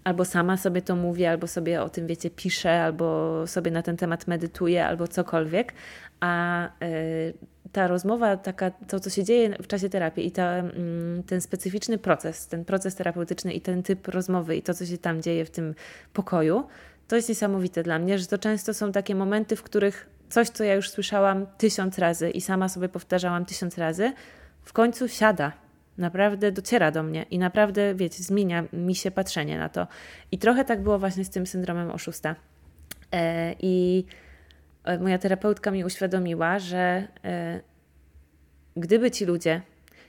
[0.03, 3.97] Albo sama sobie to mówię, albo sobie o tym, wiecie, piszę, albo sobie na ten
[3.97, 5.73] temat medytuję, albo cokolwiek.
[6.19, 6.69] A e,
[7.71, 11.97] ta rozmowa, taka, to co się dzieje w czasie terapii i ta, mm, ten specyficzny
[11.97, 15.49] proces, ten proces terapeutyczny i ten typ rozmowy i to, co się tam dzieje w
[15.49, 15.75] tym
[16.13, 16.63] pokoju,
[17.07, 20.63] to jest niesamowite dla mnie, że to często są takie momenty, w których coś, co
[20.63, 24.13] ja już słyszałam tysiąc razy i sama sobie powtarzałam tysiąc razy,
[24.63, 25.51] w końcu siada.
[25.97, 29.87] Naprawdę dociera do mnie i naprawdę, wiecie, zmienia mi się patrzenie na to.
[30.31, 32.35] I trochę tak było właśnie z tym syndromem oszusta.
[33.11, 34.05] E, I
[34.83, 37.61] e, moja terapeutka mi uświadomiła, że e,
[38.75, 39.61] gdyby ci ludzie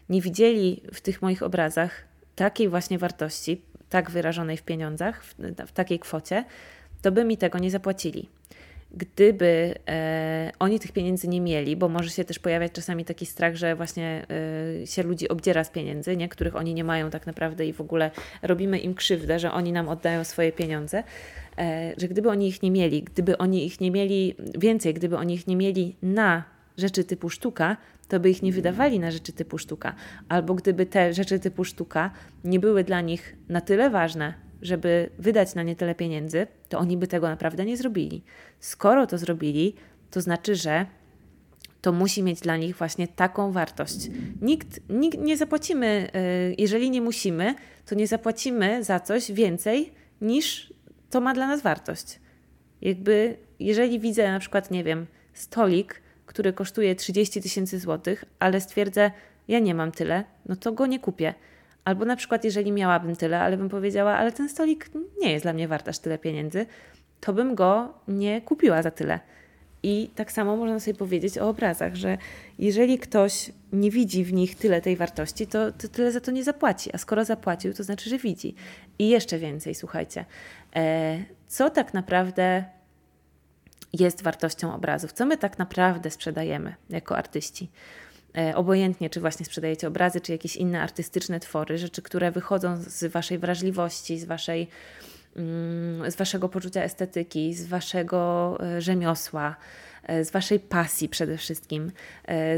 [0.09, 5.35] nie widzieli w tych moich obrazach takiej właśnie wartości, tak wyrażonej w pieniądzach, w,
[5.67, 6.45] w takiej kwocie,
[7.03, 8.29] to by mi tego nie zapłacili.
[8.95, 13.57] Gdyby e, oni tych pieniędzy nie mieli, bo może się też pojawiać czasami taki strach,
[13.57, 14.27] że właśnie
[14.83, 16.29] e, się ludzi obdziera z pieniędzy, nie?
[16.29, 18.11] których oni nie mają tak naprawdę i w ogóle
[18.43, 21.05] robimy im krzywdę, że oni nam oddają swoje pieniądze,
[21.59, 25.35] e, że gdyby oni ich nie mieli, gdyby oni ich nie mieli więcej, gdyby oni
[25.35, 26.45] ich nie mieli na
[26.79, 27.77] rzeczy typu sztuka,
[28.09, 29.95] to by ich nie wydawali na rzeczy typu sztuka.
[30.29, 32.11] Albo gdyby te rzeczy typu sztuka
[32.45, 36.97] nie były dla nich na tyle ważne, żeby wydać na nie tyle pieniędzy, to oni
[36.97, 38.23] by tego naprawdę nie zrobili.
[38.61, 39.75] Skoro to zrobili,
[40.11, 40.87] to znaczy, że
[41.81, 44.11] to musi mieć dla nich właśnie taką wartość.
[44.41, 46.11] Nikt, nikt nie zapłacimy,
[46.51, 47.55] y, jeżeli nie musimy,
[47.87, 50.73] to nie zapłacimy za coś więcej niż
[51.11, 52.21] to ma dla nas wartość.
[52.81, 59.11] Jakby, jeżeli widzę na przykład, nie wiem, stolik, który kosztuje 30 tysięcy złotych, ale stwierdzę,
[59.49, 61.35] ja nie mam tyle, no to go nie kupię.
[61.89, 65.53] Albo na przykład, jeżeli miałabym tyle, ale bym powiedziała, ale ten stolik nie jest dla
[65.53, 66.67] mnie wart aż tyle pieniędzy,
[67.21, 69.21] to bym go nie kupiła za tyle.
[69.83, 72.19] I tak samo można sobie powiedzieć o obrazach, że
[72.59, 76.45] jeżeli ktoś nie widzi w nich tyle tej wartości, to, to tyle za to nie
[76.45, 76.91] zapłaci.
[76.93, 78.55] A skoro zapłacił, to znaczy, że widzi.
[78.99, 80.25] I jeszcze więcej, słuchajcie,
[80.77, 82.65] e, co tak naprawdę
[83.93, 85.13] jest wartością obrazów?
[85.13, 87.71] Co my tak naprawdę sprzedajemy jako artyści?
[88.39, 93.13] E, obojętnie, czy właśnie sprzedajecie obrazy, czy jakieś inne artystyczne twory, rzeczy, które wychodzą z
[93.13, 94.69] Waszej wrażliwości, z Waszej
[95.37, 99.57] mm, z waszego poczucia estetyki, z waszego e, rzemiosła,
[100.03, 101.93] e, z waszej pasji przede wszystkim,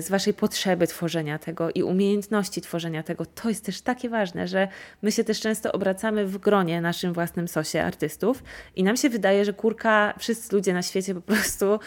[0.00, 3.26] z waszej potrzeby tworzenia tego i umiejętności tworzenia tego.
[3.26, 4.68] To jest też takie ważne, że
[5.02, 8.42] my się też często obracamy w gronie naszym własnym sosie artystów
[8.76, 11.78] i nam się wydaje, że kurka, wszyscy ludzie na świecie po prostu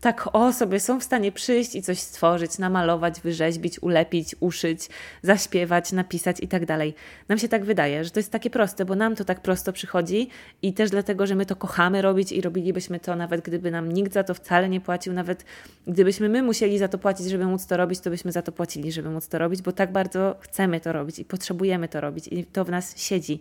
[0.00, 4.88] tak o sobie są w stanie przyjść i coś stworzyć, namalować, wyrzeźbić, ulepić, uszyć,
[5.22, 6.94] zaśpiewać, napisać i tak dalej.
[7.28, 10.28] Nam się tak wydaje, że to jest takie proste, bo nam to tak prosto przychodzi
[10.62, 14.12] i też dlatego, że my to kochamy robić i robilibyśmy to nawet gdyby nam nikt
[14.12, 15.44] za to wcale nie płacił, nawet
[15.86, 18.92] gdybyśmy my musieli za to płacić, żeby móc to robić, to byśmy za to płacili,
[18.92, 22.44] żeby móc to robić, bo tak bardzo chcemy to robić i potrzebujemy to robić i
[22.44, 23.40] to w nas siedzi.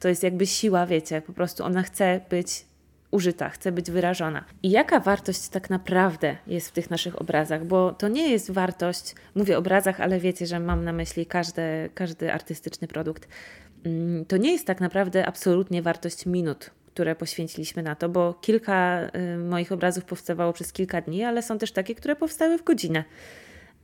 [0.00, 2.69] To jest jakby siła, wiecie, po prostu ona chce być
[3.10, 4.44] użyta, chce być wyrażona.
[4.62, 7.64] I jaka wartość tak naprawdę jest w tych naszych obrazach?
[7.64, 11.62] Bo to nie jest wartość, mówię obrazach, ale wiecie, że mam na myśli każdy,
[11.94, 13.28] każdy artystyczny produkt.
[13.84, 19.00] Mm, to nie jest tak naprawdę absolutnie wartość minut, które poświęciliśmy na to, bo kilka
[19.34, 23.04] y, moich obrazów powstawało przez kilka dni, ale są też takie, które powstały w godzinę.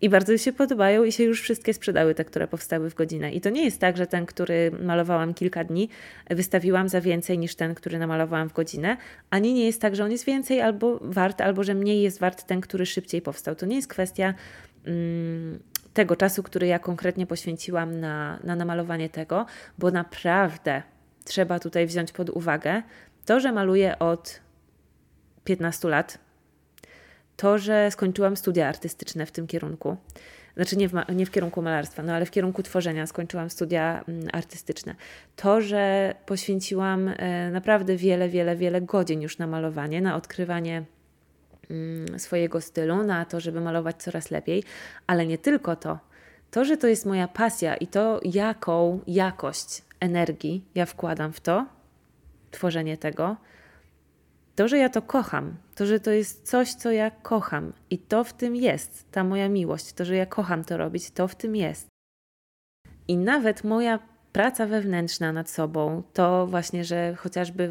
[0.01, 3.33] I bardzo się podobają i się już wszystkie sprzedały, te, które powstały w godzinę.
[3.33, 5.89] I to nie jest tak, że ten, który malowałam kilka dni,
[6.31, 8.97] wystawiłam za więcej niż ten, który namalowałam w godzinę,
[9.31, 12.47] ani nie jest tak, że on jest więcej albo wart, albo że mniej jest wart
[12.47, 13.55] ten, który szybciej powstał.
[13.55, 14.35] To nie jest kwestia
[14.85, 15.59] mm,
[15.95, 19.47] tego czasu, który ja konkretnie poświęciłam na, na namalowanie tego,
[19.79, 20.83] bo naprawdę
[21.25, 22.83] trzeba tutaj wziąć pod uwagę
[23.25, 24.41] to, że maluję od
[25.45, 26.26] 15 lat,
[27.37, 29.97] to, że skończyłam studia artystyczne w tym kierunku.
[30.57, 34.29] Znaczy nie w, nie w kierunku malarstwa, no ale w kierunku tworzenia skończyłam studia mm,
[34.33, 34.95] artystyczne.
[35.37, 40.85] To, że poświęciłam e, naprawdę wiele, wiele, wiele godzin już na malowanie, na odkrywanie
[41.71, 44.63] mm, swojego stylu, na to, żeby malować coraz lepiej,
[45.07, 45.99] ale nie tylko to.
[46.51, 51.67] To, że to jest moja pasja i to, jaką jakość energii ja wkładam w to,
[52.51, 53.37] tworzenie tego,
[54.57, 58.25] to, że ja to kocham, to, że to jest coś, co ja kocham i to
[58.25, 61.57] w tym jest, ta moja miłość, to, że ja kocham to robić, to w tym
[61.57, 61.89] jest.
[63.09, 63.99] I nawet moja
[64.33, 67.71] praca wewnętrzna nad sobą, to właśnie, że chociażby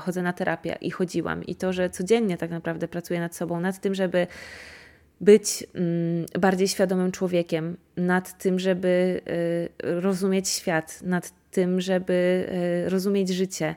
[0.00, 3.80] chodzę na terapię i chodziłam, i to, że codziennie tak naprawdę pracuję nad sobą, nad
[3.80, 4.26] tym, żeby
[5.20, 9.20] być mm, bardziej świadomym człowiekiem, nad tym, żeby
[9.84, 12.46] y, rozumieć świat, nad tym, żeby
[12.86, 13.74] y, rozumieć życie.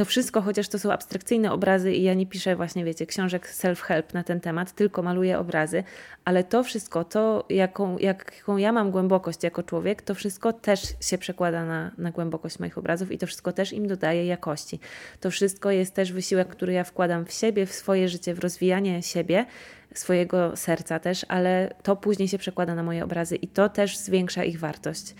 [0.00, 4.14] To wszystko, chociaż to są abstrakcyjne obrazy i ja nie piszę właśnie, wiecie, książek self-help
[4.14, 5.84] na ten temat, tylko maluję obrazy,
[6.24, 11.18] ale to wszystko, to jaką, jaką ja mam głębokość jako człowiek, to wszystko też się
[11.18, 14.80] przekłada na, na głębokość moich obrazów i to wszystko też im dodaje jakości.
[15.20, 19.02] To wszystko jest też wysiłek, który ja wkładam w siebie, w swoje życie, w rozwijanie
[19.02, 19.46] siebie,
[19.94, 24.44] swojego serca też, ale to później się przekłada na moje obrazy i to też zwiększa
[24.44, 25.14] ich wartość.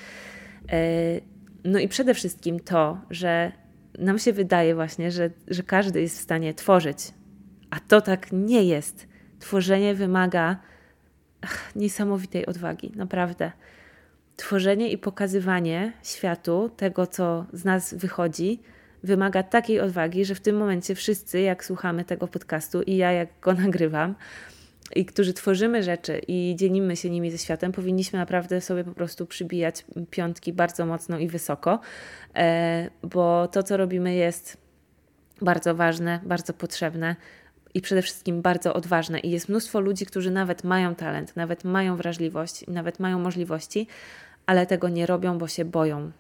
[0.73, 0.81] E,
[1.65, 3.53] no i przede wszystkim to, że
[4.01, 6.99] nam się wydaje właśnie, że, że każdy jest w stanie tworzyć,
[7.71, 9.09] a to tak nie jest.
[9.39, 10.57] Tworzenie wymaga
[11.41, 13.53] ach, niesamowitej odwagi, naprawdę.
[14.37, 18.61] Tworzenie i pokazywanie światu tego, co z nas wychodzi,
[19.03, 23.29] wymaga takiej odwagi, że w tym momencie wszyscy, jak słuchamy tego podcastu i ja, jak
[23.41, 24.15] go nagrywam,
[24.95, 29.27] i którzy tworzymy rzeczy i dzielimy się nimi ze światem, powinniśmy naprawdę sobie po prostu
[29.27, 31.81] przybijać piątki bardzo mocno i wysoko,
[32.37, 34.57] e, bo to, co robimy, jest
[35.43, 37.17] bardzo ważne, bardzo potrzebne
[37.75, 39.21] i przede wszystkim bardzo odważne.
[39.21, 43.87] I jest mnóstwo ludzi, którzy nawet mają talent, nawet mają wrażliwość, nawet mają możliwości,
[44.47, 46.11] ale tego nie robią, bo się boją.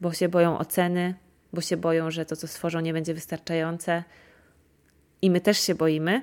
[0.00, 1.14] Bo się boją oceny,
[1.52, 4.04] bo się boją, że to, co stworzą, nie będzie wystarczające.
[5.22, 6.22] I my też się boimy,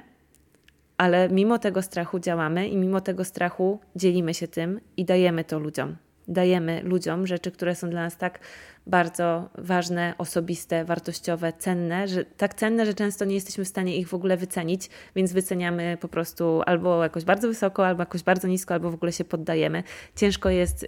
[1.01, 5.59] ale mimo tego strachu działamy i mimo tego strachu dzielimy się tym i dajemy to
[5.59, 5.95] ludziom.
[6.27, 8.39] Dajemy ludziom rzeczy, które są dla nas tak
[8.87, 14.07] bardzo ważne, osobiste, wartościowe, cenne, że tak cenne, że często nie jesteśmy w stanie ich
[14.07, 18.73] w ogóle wycenić, więc wyceniamy po prostu albo jakoś bardzo wysoko, albo jakoś bardzo nisko,
[18.73, 19.83] albo w ogóle się poddajemy.
[20.15, 20.85] Ciężko jest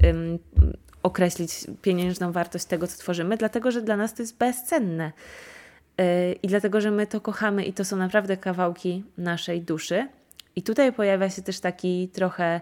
[1.03, 1.51] określić
[1.81, 5.11] pieniężną wartość tego, co tworzymy, dlatego że dla nas to jest bezcenne.
[6.03, 10.07] Y, I dlatego, że my to kochamy i to są naprawdę kawałki naszej duszy.
[10.55, 12.61] I tutaj pojawia się też taki trochę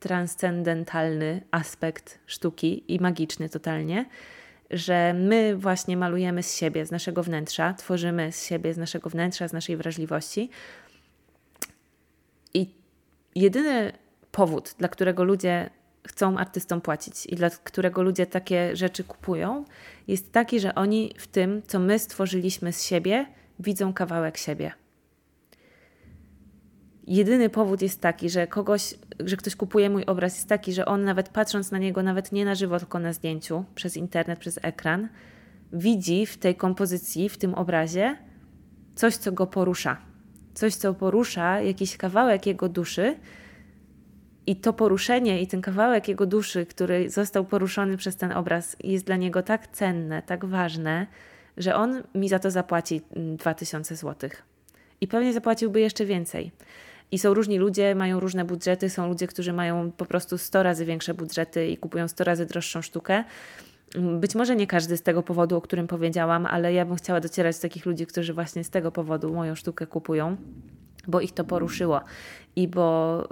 [0.00, 4.06] transcendentalny aspekt sztuki i magiczny totalnie,
[4.70, 9.48] że my właśnie malujemy z siebie, z naszego wnętrza, tworzymy z siebie, z naszego wnętrza,
[9.48, 10.50] z naszej wrażliwości.
[12.54, 12.74] I
[13.34, 13.92] jedyny
[14.32, 15.70] powód, dla którego ludzie
[16.08, 19.64] chcą artystom płacić i dla którego ludzie takie rzeczy kupują,
[20.08, 23.26] jest taki, że oni w tym, co my stworzyliśmy z siebie,
[23.58, 24.72] widzą kawałek siebie.
[27.06, 31.04] Jedyny powód jest taki, że kogoś, że ktoś kupuje mój obraz, jest taki, że on
[31.04, 35.08] nawet patrząc na niego, nawet nie na żywo, tylko na zdjęciu, przez internet, przez ekran,
[35.72, 38.16] widzi w tej kompozycji, w tym obrazie
[38.94, 39.96] coś, co go porusza.
[40.54, 43.16] Coś, co porusza jakiś kawałek jego duszy,
[44.46, 49.06] i to poruszenie i ten kawałek jego duszy, który został poruszony przez ten obraz, jest
[49.06, 51.06] dla niego tak cenne, tak ważne,
[51.56, 54.30] że on mi za to zapłaci 2000 mm, zł.
[55.00, 56.52] I pewnie zapłaciłby jeszcze więcej.
[57.12, 58.90] I są różni ludzie, mają różne budżety.
[58.90, 62.82] Są ludzie, którzy mają po prostu 100 razy większe budżety i kupują 100 razy droższą
[62.82, 63.24] sztukę.
[64.20, 67.56] Być może nie każdy z tego powodu, o którym powiedziałam, ale ja bym chciała docierać
[67.56, 70.36] do takich ludzi, którzy właśnie z tego powodu moją sztukę kupują
[71.08, 72.00] bo ich to poruszyło
[72.56, 73.28] i bo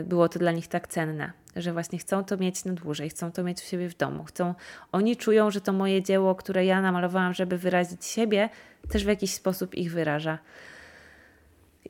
[0.00, 3.32] y, było to dla nich tak cenne, że właśnie chcą to mieć na dłużej, chcą
[3.32, 4.24] to mieć u siebie w domu.
[4.24, 4.54] Chcą,
[4.92, 8.48] oni czują, że to moje dzieło, które ja namalowałam, żeby wyrazić siebie,
[8.88, 10.38] też w jakiś sposób ich wyraża.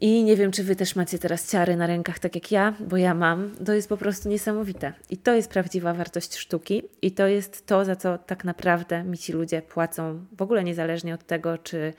[0.01, 2.97] I nie wiem, czy Wy też macie teraz ciary na rękach, tak jak ja, bo
[2.97, 3.51] ja mam.
[3.67, 4.93] To jest po prostu niesamowite.
[5.11, 9.19] I to jest prawdziwa wartość sztuki, i to jest to, za co tak naprawdę mi
[9.19, 11.93] ci ludzie płacą, w ogóle niezależnie od tego, czy E,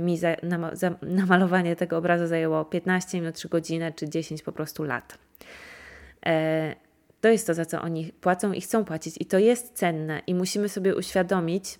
[0.00, 4.52] mi za, na, za, namalowanie tego obrazu zajęło 15 minut, 3 godziny czy 10 po
[4.52, 5.18] prostu lat.
[6.26, 6.74] E,
[7.20, 10.34] to jest to, za co oni płacą i chcą płacić, i to jest cenne, i
[10.34, 11.78] musimy sobie uświadomić,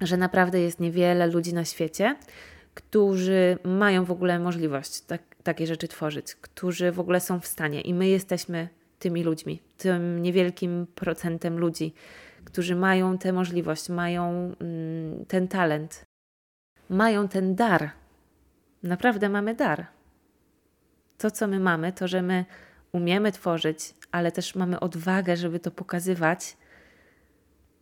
[0.00, 2.16] że naprawdę jest niewiele ludzi na świecie,
[2.74, 7.80] którzy mają w ogóle możliwość tak, takie rzeczy tworzyć, którzy w ogóle są w stanie,
[7.80, 8.68] i my jesteśmy
[8.98, 11.94] tymi ludźmi, tym niewielkim procentem ludzi,
[12.44, 16.07] którzy mają tę możliwość, mają mm, ten talent,
[16.88, 17.90] mają ten dar.
[18.82, 19.86] Naprawdę mamy dar.
[21.18, 22.44] To, co my mamy, to, że my
[22.92, 26.56] umiemy tworzyć, ale też mamy odwagę, żeby to pokazywać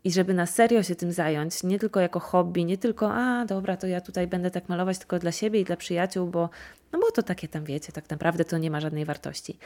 [0.04, 3.76] i żeby na serio się tym zająć, nie tylko jako hobby, nie tylko, a dobra,
[3.76, 6.50] to ja tutaj będę tak malować tylko dla siebie i dla przyjaciół, bo,
[6.92, 9.58] no bo to takie tam wiecie, tak naprawdę to nie ma żadnej wartości.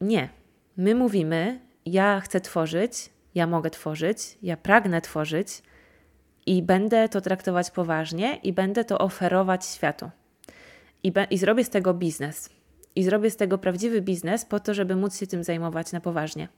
[0.00, 0.28] Nie.
[0.76, 5.62] My mówimy, ja chcę tworzyć, ja mogę tworzyć, ja pragnę tworzyć,
[6.46, 10.10] i będę to traktować poważnie i będę to oferować światu.
[11.02, 12.50] I, I zrobię z tego biznes.
[12.96, 16.48] I zrobię z tego prawdziwy biznes po to, żeby móc się tym zajmować na poważnie.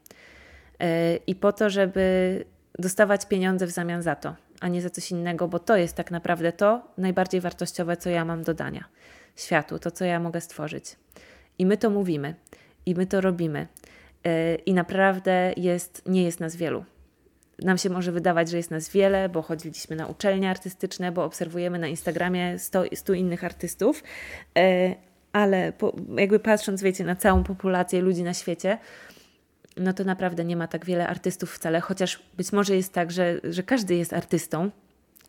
[0.81, 0.87] Yy,
[1.27, 2.45] I po to, żeby
[2.79, 6.11] dostawać pieniądze w zamian za to, a nie za coś innego, bo to jest tak
[6.11, 8.85] naprawdę to najbardziej wartościowe, co ja mam do dania
[9.37, 10.97] światu, to co ja mogę stworzyć.
[11.59, 12.35] I my to mówimy,
[12.87, 13.67] i my to robimy.
[14.25, 16.85] E, I naprawdę jest, nie jest nas wielu.
[17.63, 21.79] Nam się może wydawać, że jest nas wiele, bo chodziliśmy na uczelnie artystyczne, bo obserwujemy
[21.79, 24.03] na Instagramie 100, 100 innych artystów,
[24.59, 24.95] e,
[25.33, 28.79] ale po, jakby patrząc, wiecie, na całą populację ludzi na świecie,
[29.77, 33.41] no to naprawdę nie ma tak wiele artystów wcale, chociaż być może jest tak, że,
[33.45, 34.71] że każdy jest artystą,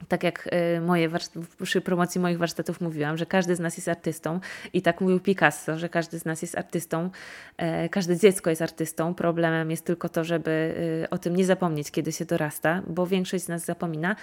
[0.07, 1.09] tak jak y, moje
[1.63, 4.39] przy promocji moich warsztatów mówiłam, że każdy z nas jest artystą
[4.73, 7.09] i tak mówił Picasso, że każdy z nas jest artystą,
[7.57, 9.13] e, każde dziecko jest artystą.
[9.13, 10.51] Problemem jest tylko to, żeby
[11.03, 14.15] y, o tym nie zapomnieć, kiedy się dorasta, bo większość z nas zapomina.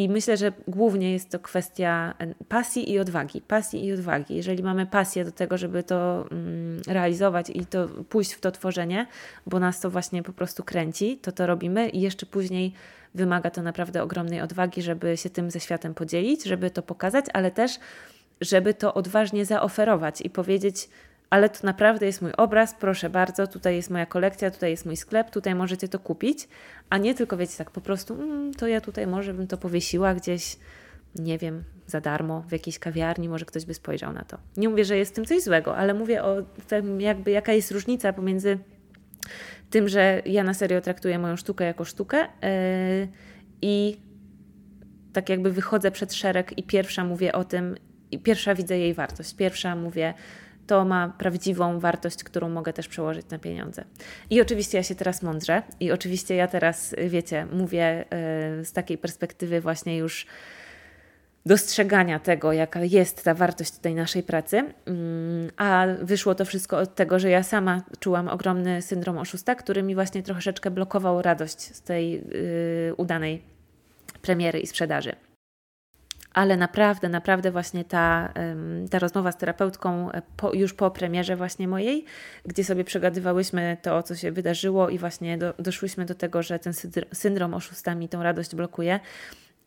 [0.00, 2.14] I myślę, że głównie jest to kwestia
[2.48, 3.40] pasji i odwagi.
[3.40, 4.34] Pasji i odwagi.
[4.34, 9.06] Jeżeli mamy pasję do tego, żeby to mm, realizować i to pójść w to tworzenie,
[9.46, 12.72] bo nas to właśnie po prostu kręci, to to robimy i jeszcze później
[13.14, 17.50] wymaga to naprawdę ogromnej odwagi, żeby się tym ze światem podzielić, żeby to pokazać, ale
[17.50, 17.78] też,
[18.40, 20.88] żeby to odważnie zaoferować i powiedzieć,
[21.30, 24.96] ale to naprawdę jest mój obraz, proszę bardzo, tutaj jest moja kolekcja, tutaj jest mój
[24.96, 26.48] sklep, tutaj możecie to kupić,
[26.90, 30.14] a nie tylko wiecie tak po prostu, mm, to ja tutaj może bym to powiesiła
[30.14, 30.56] gdzieś,
[31.14, 34.38] nie wiem, za darmo w jakiejś kawiarni, może ktoś by spojrzał na to.
[34.56, 36.36] Nie mówię, że jest w tym coś złego, ale mówię o
[36.68, 38.58] tym, jakby jaka jest różnica pomiędzy
[39.70, 43.08] tym, że ja na serio traktuję moją sztukę jako sztukę yy,
[43.62, 43.96] i
[45.12, 47.76] tak jakby wychodzę przed szereg i pierwsza mówię o tym,
[48.10, 50.14] i pierwsza widzę jej wartość, pierwsza mówię,
[50.70, 53.84] to ma prawdziwą wartość, którą mogę też przełożyć na pieniądze.
[54.30, 58.04] I oczywiście ja się teraz mądrze i oczywiście ja teraz, wiecie, mówię
[58.58, 60.26] yy, z takiej perspektywy właśnie już
[61.46, 64.56] dostrzegania tego, jaka jest ta wartość tej naszej pracy.
[64.56, 69.82] Mm, a wyszło to wszystko od tego, że ja sama czułam ogromny syndrom oszusta, który
[69.82, 73.42] mi właśnie troszeczkę blokował radość z tej yy, udanej
[74.22, 75.29] premiery i sprzedaży.
[76.34, 78.32] Ale naprawdę, naprawdę właśnie ta,
[78.90, 82.04] ta rozmowa z terapeutką e, po, już po premierze właśnie mojej,
[82.46, 86.72] gdzie sobie przegadywałyśmy to, co się wydarzyło i właśnie do, doszłyśmy do tego, że ten
[87.12, 89.00] syndrom oszusta mi tą radość blokuje,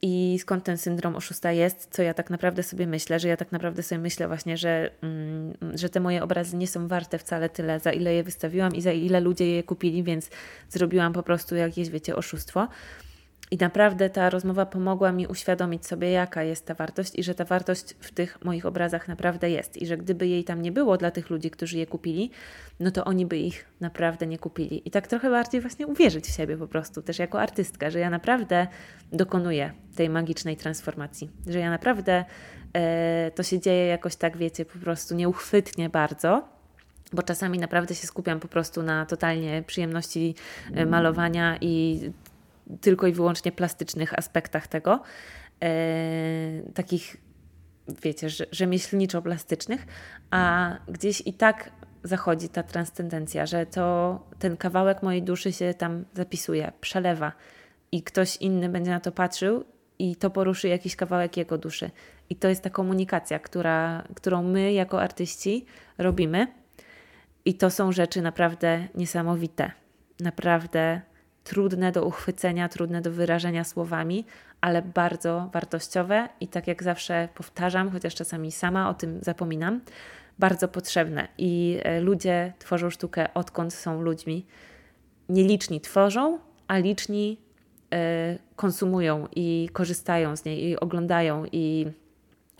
[0.05, 3.51] i skąd ten syndrom oszusta jest, co ja tak naprawdę sobie myślę, że ja tak
[3.51, 7.79] naprawdę sobie myślę właśnie, że, mm, że te moje obrazy nie są warte wcale tyle,
[7.79, 10.29] za ile je wystawiłam i za ile ludzie je kupili, więc
[10.69, 12.67] zrobiłam po prostu jakieś, wiecie, oszustwo.
[13.53, 17.45] I naprawdę ta rozmowa pomogła mi uświadomić sobie, jaka jest ta wartość i że ta
[17.45, 19.77] wartość w tych moich obrazach naprawdę jest.
[19.77, 22.31] I że gdyby jej tam nie było dla tych ludzi, którzy je kupili,
[22.79, 24.87] no to oni by ich naprawdę nie kupili.
[24.87, 28.09] I tak trochę bardziej właśnie uwierzyć w siebie po prostu, też jako artystka, że ja
[28.09, 28.67] naprawdę
[29.11, 32.25] dokonuję tej magicznej transformacji, że ja naprawdę
[32.73, 36.53] e, to się dzieje jakoś tak, wiecie, po prostu nieuchwytnie bardzo
[37.13, 40.35] bo czasami naprawdę się skupiam po prostu na totalnie przyjemności
[40.73, 41.99] e, malowania i
[42.81, 45.01] tylko i wyłącznie plastycznych aspektach tego,
[45.63, 45.69] e,
[46.73, 47.17] takich,
[48.03, 49.85] wiecie, rzemieślniczo-plastycznych,
[50.31, 51.71] a gdzieś i tak
[52.03, 57.31] zachodzi ta transcendencja, że to ten kawałek mojej duszy się tam zapisuje, przelewa
[57.91, 59.63] i ktoś inny będzie na to patrzył
[59.99, 61.91] i to poruszy jakiś kawałek jego duszy.
[62.29, 65.65] I to jest ta komunikacja, która, którą my jako artyści
[65.97, 66.47] robimy.
[67.45, 69.71] I to są rzeczy naprawdę niesamowite.
[70.19, 71.01] Naprawdę
[71.43, 74.25] trudne do uchwycenia, trudne do wyrażenia słowami,
[74.61, 79.81] ale bardzo wartościowe i tak jak zawsze powtarzam, chociaż czasami sama o tym zapominam,
[80.39, 81.27] bardzo potrzebne.
[81.37, 84.45] I e, ludzie tworzą sztukę odkąd są ludźmi.
[85.29, 87.37] Nieliczni tworzą, a liczni
[87.93, 91.85] y, konsumują i korzystają z niej, i oglądają, i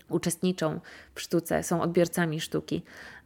[0.08, 0.80] uczestniczą
[1.14, 2.82] w sztuce, są odbiorcami sztuki.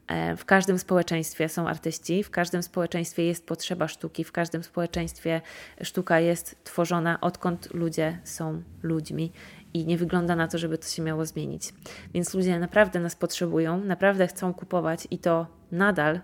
[0.08, 5.40] E, w każdym społeczeństwie są artyści, w każdym społeczeństwie jest potrzeba sztuki, w każdym społeczeństwie
[5.82, 9.32] sztuka jest tworzona, odkąd ludzie są ludźmi
[9.74, 11.72] i nie wygląda na to, żeby to się miało zmienić.
[12.14, 16.20] Więc ludzie naprawdę nas potrzebują, naprawdę chcą kupować i to nadal.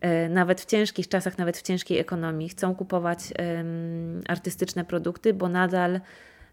[0.00, 5.48] E, nawet w ciężkich czasach, nawet w ciężkiej ekonomii, chcą kupować um, artystyczne produkty, bo
[5.48, 6.00] nadal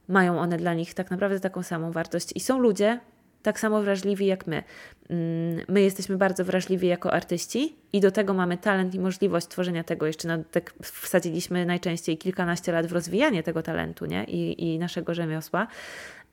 [0.08, 2.30] mają one dla nich tak naprawdę taką samą wartość.
[2.36, 3.00] I są ludzie,
[3.44, 4.64] tak samo wrażliwi jak my.
[5.10, 9.84] Mm, my jesteśmy bardzo wrażliwi jako artyści i do tego mamy talent i możliwość tworzenia
[9.84, 10.08] tego.
[10.08, 14.24] Jeszcze na, tak wsadziliśmy najczęściej kilkanaście lat w rozwijanie tego talentu nie?
[14.24, 15.68] I, i naszego rzemiosła.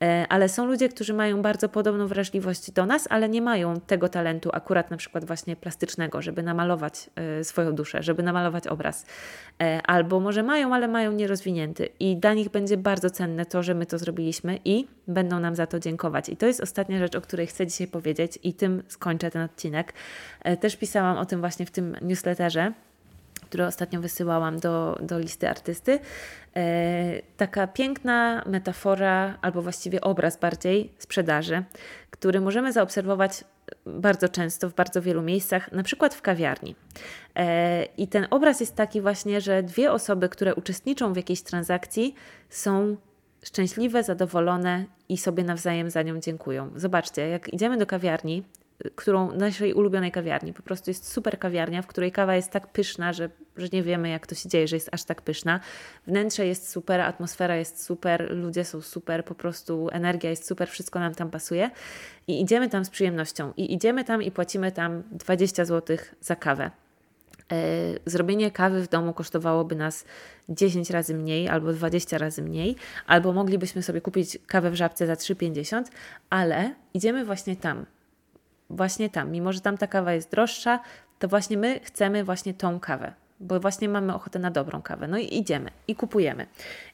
[0.03, 4.09] E, ale są ludzie, którzy mają bardzo podobną wrażliwość do nas, ale nie mają tego
[4.09, 9.05] talentu, akurat na przykład właśnie plastycznego, żeby namalować e, swoją duszę, żeby namalować obraz.
[9.61, 11.89] E, albo może mają, ale mają nierozwinięty.
[11.99, 15.67] I dla nich będzie bardzo cenne to, że my to zrobiliśmy i będą nam za
[15.67, 16.29] to dziękować.
[16.29, 19.93] I to jest ostatnia rzecz, o której chcę dzisiaj powiedzieć, i tym skończę ten odcinek.
[20.59, 22.73] Też pisałam o tym właśnie w tym newsletterze
[23.49, 25.99] które ostatnio wysyłałam do, do listy artysty.
[26.55, 31.63] E, taka piękna metafora, albo właściwie obraz bardziej sprzedaży,
[32.11, 33.43] który możemy zaobserwować
[33.85, 36.75] bardzo często w bardzo wielu miejscach, na przykład w kawiarni.
[37.35, 42.15] E, I ten obraz jest taki właśnie, że dwie osoby, które uczestniczą w jakiejś transakcji,
[42.49, 42.97] są
[43.43, 46.69] szczęśliwe, zadowolone i sobie nawzajem za nią dziękują.
[46.75, 48.43] Zobaczcie, jak idziemy do kawiarni,
[48.95, 50.53] którą naszej ulubionej kawiarni.
[50.53, 54.09] Po prostu jest super kawiarnia, w której kawa jest tak pyszna, że, że nie wiemy,
[54.09, 55.59] jak to się dzieje, że jest aż tak pyszna.
[56.07, 60.99] Wnętrze jest super, atmosfera jest super, ludzie są super, po prostu energia jest super, wszystko
[60.99, 61.71] nam tam pasuje.
[62.27, 63.53] I idziemy tam z przyjemnością.
[63.57, 66.71] I idziemy tam i płacimy tam 20 zł za kawę.
[67.51, 67.55] E,
[68.05, 70.05] zrobienie kawy w domu kosztowałoby nas
[70.49, 72.75] 10 razy mniej albo 20 razy mniej,
[73.07, 75.83] albo moglibyśmy sobie kupić kawę w żabce za 3,50,
[76.29, 77.85] ale idziemy właśnie tam,
[78.69, 80.79] właśnie tam, mimo że tam ta kawa jest droższa,
[81.19, 85.07] to właśnie my chcemy właśnie tą kawę, bo właśnie mamy ochotę na dobrą kawę.
[85.07, 86.47] No i idziemy i kupujemy.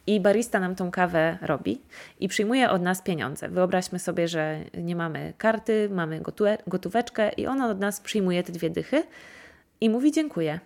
[0.08, 1.82] I barista nam tą kawę robi
[2.20, 3.50] i przyjmuje od nas pieniądze.
[3.50, 6.22] Wyobraźmy sobie, że nie mamy karty, mamy
[6.68, 9.04] gotóweczkę i on od nas przyjmuje te dwie dychy
[9.82, 10.60] i mówi dziękuję,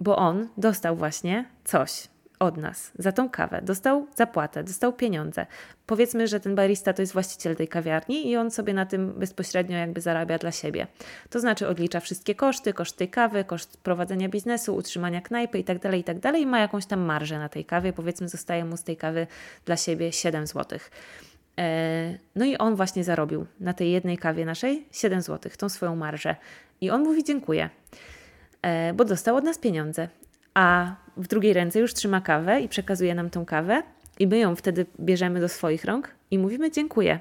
[0.00, 2.08] bo on dostał właśnie coś,
[2.38, 3.60] od nas za tą kawę.
[3.62, 5.46] Dostał zapłatę, dostał pieniądze.
[5.86, 9.76] Powiedzmy, że ten barista to jest właściciel tej kawiarni i on sobie na tym bezpośrednio
[9.76, 10.86] jakby zarabia dla siebie.
[11.30, 15.94] To znaczy odlicza wszystkie koszty, koszt tej kawy, koszt prowadzenia biznesu, utrzymania knajpy itd., tak
[15.94, 16.20] itd.
[16.20, 17.92] Tak i ma jakąś tam marżę na tej kawie.
[17.92, 19.26] Powiedzmy, zostaje mu z tej kawy
[19.64, 20.78] dla siebie 7 zł.
[21.58, 25.96] E, no i on właśnie zarobił na tej jednej kawie naszej 7 zł, tą swoją
[25.96, 26.36] marżę.
[26.80, 27.70] I on mówi dziękuję,
[28.62, 30.08] e, bo dostał od nas pieniądze
[30.56, 33.82] a w drugiej ręce już trzyma kawę i przekazuje nam tą kawę,
[34.18, 37.20] i my ją wtedy bierzemy do swoich rąk i mówimy dziękuję.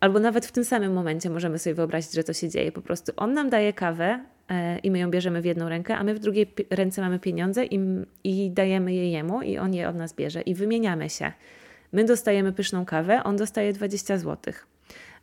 [0.00, 2.72] Albo nawet w tym samym momencie możemy sobie wyobrazić, że to się dzieje.
[2.72, 6.04] Po prostu on nam daje kawę e, i my ją bierzemy w jedną rękę, a
[6.04, 7.80] my w drugiej ręce mamy pieniądze i,
[8.24, 11.32] i dajemy je jemu i on je od nas bierze i wymieniamy się.
[11.92, 14.54] My dostajemy pyszną kawę, on dostaje 20 zł.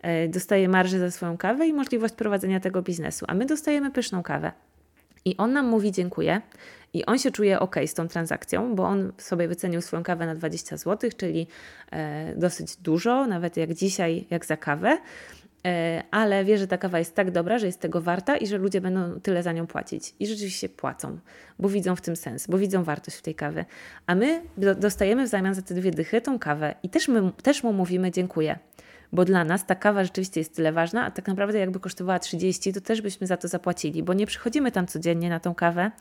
[0.02, 4.24] E, dostaje marżę za swoją kawę i możliwość prowadzenia tego biznesu, a my dostajemy pyszną
[4.24, 4.52] kawę.
[5.26, 6.42] I on nam mówi dziękuję
[6.94, 10.36] i on się czuje ok z tą transakcją, bo on sobie wycenił swoją kawę na
[10.36, 11.48] 20 zł, czyli
[11.92, 14.98] e, dosyć dużo, nawet jak dzisiaj, jak za kawę.
[15.66, 18.58] E, ale wie, że ta kawa jest tak dobra, że jest tego warta i że
[18.58, 20.16] ludzie będą tyle za nią płacić.
[20.20, 21.20] I rzeczywiście płacą,
[21.60, 23.66] bo widzą w tym sens, bo widzą wartość w tej kawy.
[24.08, 24.42] A my
[24.78, 28.12] dostajemy w zamian za te dwie dychy tą kawę i też, my, też mu mówimy
[28.12, 28.60] dziękuję
[29.14, 32.74] bo dla nas ta kawa rzeczywiście jest tyle ważna, a tak naprawdę jakby kosztowała 30,
[32.74, 35.92] to też byśmy za to zapłacili, bo nie przychodzimy tam codziennie na tą kawę,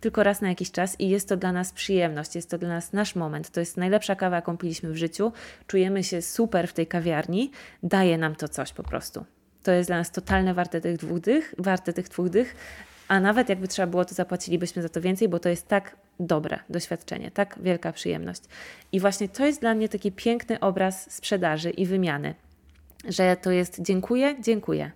[0.00, 2.92] tylko raz na jakiś czas i jest to dla nas przyjemność, jest to dla nas
[2.92, 3.50] nasz moment.
[3.50, 5.32] To jest najlepsza kawa, jaką piliśmy w życiu.
[5.66, 7.50] Czujemy się super w tej kawiarni,
[7.82, 9.24] daje nam to coś po prostu.
[9.62, 12.56] To jest dla nas totalne warte tych dwóch dych, warte tych dwóch dych,
[13.08, 16.58] a nawet jakby trzeba było, to zapłacilibyśmy za to więcej, bo to jest tak dobre
[16.68, 18.42] doświadczenie, tak wielka przyjemność.
[18.92, 22.34] I właśnie to jest dla mnie taki piękny obraz sprzedaży i wymiany
[23.08, 24.90] że to jest dziękuję, dziękuję.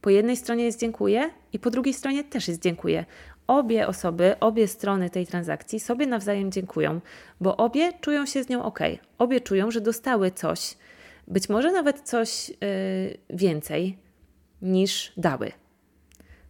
[0.00, 3.04] Po jednej stronie jest dziękuję i po drugiej stronie też jest dziękuję.
[3.46, 7.00] Obie osoby, obie strony tej transakcji sobie nawzajem dziękują,
[7.40, 8.78] bo obie czują się z nią ok.
[9.18, 10.76] Obie czują, że dostały coś,
[11.28, 12.56] być może nawet coś yy,
[13.30, 13.98] więcej
[14.62, 15.52] niż dały.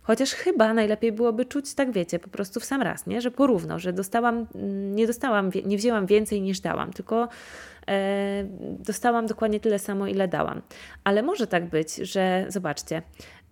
[0.03, 3.21] Chociaż chyba najlepiej byłoby czuć, tak wiecie, po prostu w sam raz, nie?
[3.21, 7.29] że porówno, że dostałam, mm, nie dostałam, nie wzięłam więcej niż dałam, tylko
[8.79, 10.63] dostałam dokładnie tyle samo, ile dałam.
[11.05, 13.03] Ale może tak być, że zobaczcie,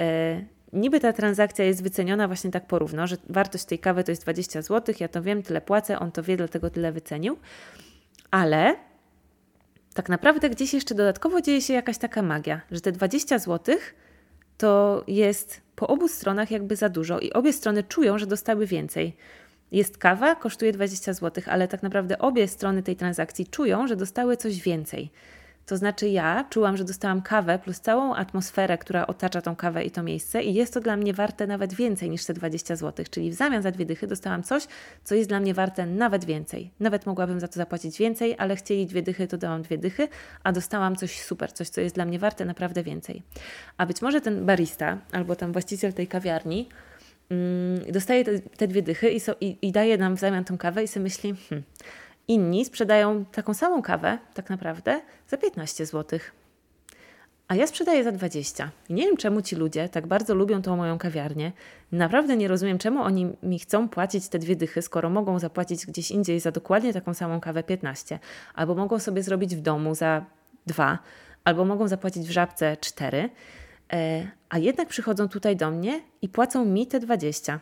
[0.01, 4.23] e, niby ta transakcja jest wyceniona właśnie tak porówno, że wartość tej kawy to jest
[4.23, 7.37] 20 zł, ja to wiem, tyle płacę, on to wie, dlatego tyle wycenił,
[8.31, 8.77] ale
[9.95, 13.77] tak naprawdę gdzieś jeszcze dodatkowo dzieje się jakaś taka magia, że te 20 zł
[14.59, 19.17] to jest po obu stronach jakby za dużo i obie strony czują, że dostały więcej.
[19.77, 24.37] Jest kawa, kosztuje 20 zł, ale tak naprawdę obie strony tej transakcji czują, że dostały
[24.37, 25.11] coś więcej.
[25.67, 29.91] To znaczy, ja czułam, że dostałam kawę plus całą atmosferę, która otacza tą kawę i
[29.91, 33.07] to miejsce, i jest to dla mnie warte nawet więcej niż te 20 zł.
[33.11, 34.67] Czyli w zamian za dwie dychy dostałam coś,
[35.05, 36.71] co jest dla mnie warte nawet więcej.
[36.81, 40.09] Nawet mogłabym za to zapłacić więcej, ale chcieli dwie dychy, to dałam dwie dychy,
[40.43, 43.23] a dostałam coś super, coś, co jest dla mnie warte naprawdę więcej.
[43.77, 46.69] A być może ten barista albo tam właściciel tej kawiarni
[47.93, 50.85] dostaje te, te, dwie dychy i, so, i, i, daje nam w zamian tą kawę
[50.85, 51.65] i sobie myśli, hmm,
[52.29, 56.19] Inni sprzedają taką samą kawę, tak naprawdę, za 15 zł.
[57.49, 58.71] A ja sprzedaję za 20.
[58.89, 61.53] I nie wiem, czemu ci ludzie tak bardzo lubią tą moją kawiarnię.
[61.93, 66.11] Naprawdę nie rozumiem, czemu oni mi chcą płacić te dwie dychy, skoro mogą zapłacić gdzieś
[66.11, 68.19] indziej za dokładnie taką samą kawę 15,
[68.55, 70.25] albo mogą sobie zrobić w domu za
[70.67, 70.99] 2,
[71.45, 73.29] albo mogą zapłacić w żabce 4, e,
[74.49, 77.61] a jednak przychodzą tutaj do mnie i płacą mi te 20.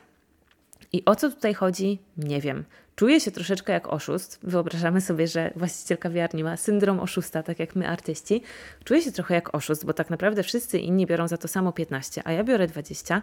[0.93, 1.99] I o co tutaj chodzi?
[2.17, 2.65] Nie wiem.
[2.97, 4.39] Czuję się troszeczkę jak oszust.
[4.43, 8.43] Wyobrażamy sobie, że właściciel kawiarni ma syndrom oszusta, tak jak my artyści.
[8.85, 12.23] Czuję się trochę jak oszust, bo tak naprawdę wszyscy inni biorą za to samo 15,
[12.25, 13.23] a ja biorę 20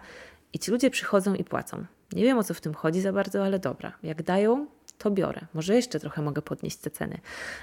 [0.52, 1.84] i ci ludzie przychodzą i płacą.
[2.12, 3.92] Nie wiem o co w tym chodzi za bardzo, ale dobra.
[4.02, 4.66] Jak dają,
[4.98, 5.40] to biorę.
[5.54, 7.18] Może jeszcze trochę mogę podnieść te ceny.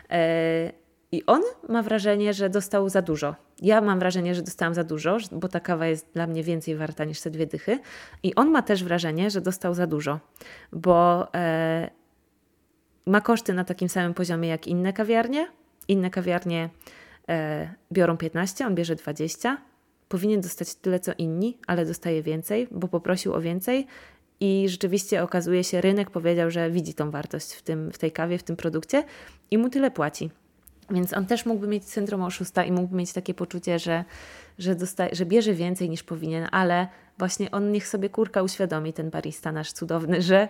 [0.09, 0.71] Eee,
[1.11, 3.35] i on ma wrażenie, że dostał za dużo.
[3.61, 7.05] Ja mam wrażenie, że dostałam za dużo, bo ta kawa jest dla mnie więcej warta
[7.05, 7.79] niż te dwie dychy.
[8.23, 10.19] I on ma też wrażenie, że dostał za dużo,
[10.71, 11.89] bo e,
[13.05, 15.47] ma koszty na takim samym poziomie jak inne kawiarnie.
[15.87, 16.69] Inne kawiarnie
[17.29, 19.57] e, biorą 15, on bierze 20.
[20.09, 23.87] Powinien dostać tyle co inni, ale dostaje więcej, bo poprosił o więcej.
[24.39, 28.37] I rzeczywiście okazuje się, rynek powiedział, że widzi tą wartość w, tym, w tej kawie,
[28.37, 29.03] w tym produkcie
[29.51, 30.29] i mu tyle płaci.
[30.91, 34.03] Więc on też mógłby mieć syndrom oszusta i mógłby mieć takie poczucie, że,
[34.59, 36.87] że, dostaje, że bierze więcej niż powinien, ale
[37.17, 40.47] właśnie on niech sobie kurka uświadomi, ten barista nasz cudowny, że,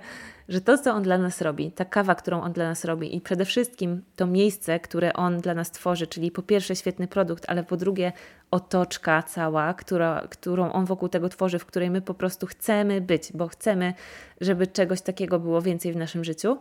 [0.49, 3.21] że to, co on dla nas robi, ta kawa, którą on dla nas robi i
[3.21, 7.63] przede wszystkim to miejsce, które on dla nas tworzy, czyli po pierwsze świetny produkt, ale
[7.63, 8.11] po drugie
[8.51, 13.31] otoczka cała, która, którą on wokół tego tworzy, w której my po prostu chcemy być,
[13.33, 13.93] bo chcemy,
[14.41, 16.57] żeby czegoś takiego było więcej w naszym życiu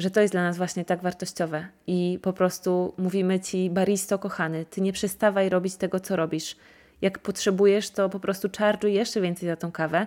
[0.00, 4.64] że to jest dla nas właśnie tak wartościowe i po prostu mówimy Ci, baristo kochany,
[4.64, 6.56] Ty nie przestawaj robić tego, co robisz.
[7.02, 10.06] Jak potrzebujesz, to po prostu czarczuj jeszcze więcej za tą kawę,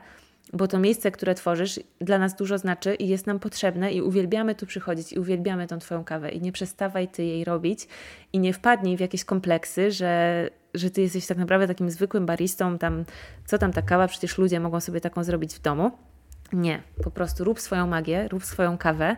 [0.54, 4.56] bo to miejsce, które tworzysz, dla nas dużo znaczy i jest nam potrzebne i uwielbiamy
[4.56, 7.88] tu przychodzić i uwielbiamy tą Twoją kawę i nie przestawaj Ty jej robić
[8.34, 12.78] i nie wpadnij w jakieś kompleksy, że, że Ty jesteś tak naprawdę takim zwykłym baristą,
[12.78, 13.06] tam,
[13.46, 15.92] co tam ta kawa, przecież ludzie mogą sobie taką zrobić w domu.
[16.54, 19.16] Nie, po prostu rób swoją magię, rób swoją kawę,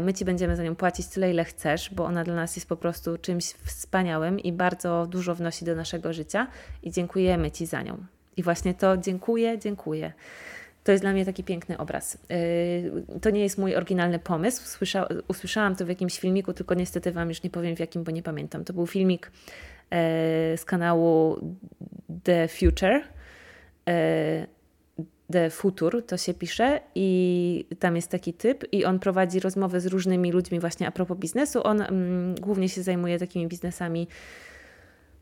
[0.00, 2.76] my Ci będziemy za nią płacić tyle, ile chcesz, bo ona dla nas jest po
[2.76, 6.46] prostu czymś wspaniałym i bardzo dużo wnosi do naszego życia
[6.82, 7.98] i dziękujemy Ci za nią.
[8.36, 10.12] I właśnie to dziękuję, dziękuję.
[10.84, 12.18] To jest dla mnie taki piękny obraz.
[12.30, 14.62] E, to nie jest mój oryginalny pomysł.
[14.66, 18.10] Słysza, usłyszałam to w jakimś filmiku, tylko niestety Wam już nie powiem w jakim, bo
[18.10, 18.64] nie pamiętam.
[18.64, 19.30] To był filmik e,
[20.56, 21.40] z kanału
[22.22, 23.02] The Future
[25.32, 29.86] The Futur to się pisze i tam jest taki typ i on prowadzi rozmowy z
[29.86, 31.66] różnymi ludźmi właśnie a propos biznesu.
[31.66, 34.08] On mm, głównie się zajmuje takimi biznesami,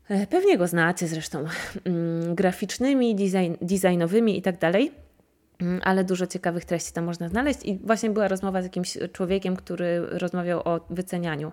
[0.09, 1.45] e, pewnie go znacie zresztą,
[1.85, 4.91] mm, graficznymi, design, designowymi i tak dalej.
[5.61, 7.61] Mm, ale dużo ciekawych treści tam można znaleźć.
[7.65, 11.53] I właśnie była rozmowa z jakimś człowiekiem, który rozmawiał o wycenianiu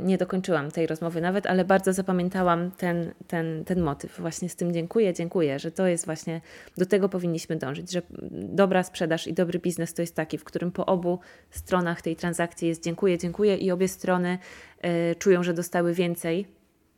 [0.00, 4.20] nie dokończyłam tej rozmowy nawet, ale bardzo zapamiętałam ten, ten, ten motyw.
[4.20, 6.40] Właśnie z tym dziękuję, dziękuję, że to jest właśnie,
[6.76, 10.72] do tego powinniśmy dążyć, że dobra sprzedaż i dobry biznes to jest taki, w którym
[10.72, 11.18] po obu
[11.50, 14.38] stronach tej transakcji jest dziękuję, dziękuję i obie strony
[14.84, 16.46] y, czują, że dostały więcej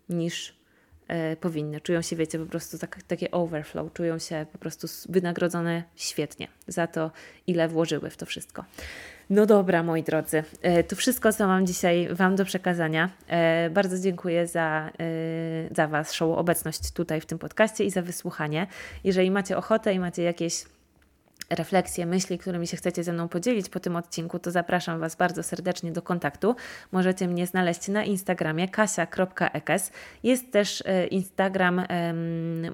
[0.08, 0.58] niż
[1.32, 1.80] y, powinny.
[1.80, 6.86] Czują się, wiecie, po prostu tak, takie overflow, czują się po prostu wynagrodzone świetnie za
[6.86, 7.10] to,
[7.46, 8.64] ile włożyły w to wszystko.
[9.30, 13.10] No dobra, moi drodzy, e, to wszystko, co mam dzisiaj Wam do przekazania.
[13.28, 18.66] E, bardzo dziękuję za, e, za Waszą obecność tutaj w tym podcaście i za wysłuchanie.
[19.04, 20.64] Jeżeli macie ochotę i macie jakieś
[21.54, 25.42] refleksje, myśli, którymi się chcecie ze mną podzielić po tym odcinku, to zapraszam Was bardzo
[25.42, 26.56] serdecznie do kontaktu.
[26.92, 29.92] Możecie mnie znaleźć na Instagramie kasia.ekes.
[30.22, 31.82] Jest też e, Instagram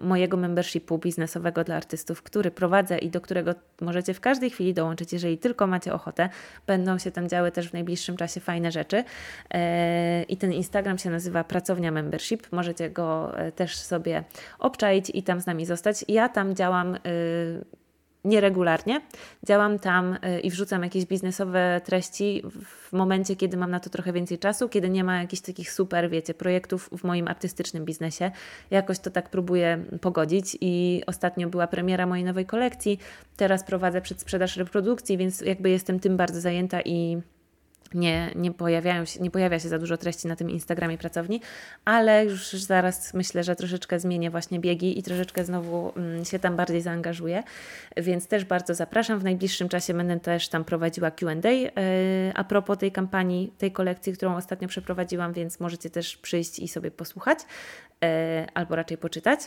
[0.00, 5.12] mojego membershipu biznesowego dla artystów, który prowadzę i do którego możecie w każdej chwili dołączyć,
[5.12, 6.28] jeżeli tylko macie ochotę.
[6.66, 9.04] Będą się tam działy też w najbliższym czasie fajne rzeczy.
[9.50, 12.52] E, I ten Instagram się nazywa Pracownia Membership.
[12.52, 14.24] Możecie go e, też sobie
[14.58, 16.04] obczaić i tam z nami zostać.
[16.08, 16.98] Ja tam działam
[18.24, 19.00] nieregularnie.
[19.46, 22.42] Działam tam y, i wrzucam jakieś biznesowe treści
[22.88, 26.10] w momencie, kiedy mam na to trochę więcej czasu, kiedy nie ma jakichś takich super,
[26.10, 28.30] wiecie, projektów w moim artystycznym biznesie.
[28.70, 32.98] Jakoś to tak próbuję pogodzić i ostatnio była premiera mojej nowej kolekcji.
[33.36, 37.22] Teraz prowadzę przedsprzedaż reprodukcji, więc jakby jestem tym bardzo zajęta i
[37.94, 41.40] nie, nie, pojawiają się, nie pojawia się za dużo treści na tym Instagramie pracowni,
[41.84, 46.56] ale już zaraz myślę, że troszeczkę zmienię właśnie biegi i troszeczkę znowu mm, się tam
[46.56, 47.42] bardziej zaangażuję,
[47.96, 49.18] więc też bardzo zapraszam.
[49.18, 51.72] W najbliższym czasie będę też tam prowadziła QA yy,
[52.34, 56.90] a propos tej kampanii, tej kolekcji, którą ostatnio przeprowadziłam, więc możecie też przyjść i sobie
[56.90, 57.38] posłuchać
[58.02, 58.08] yy,
[58.54, 59.40] albo raczej poczytać.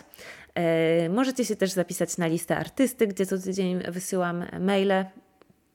[1.04, 5.06] Yy, możecie się też zapisać na listę artysty, gdzie co tydzień wysyłam maile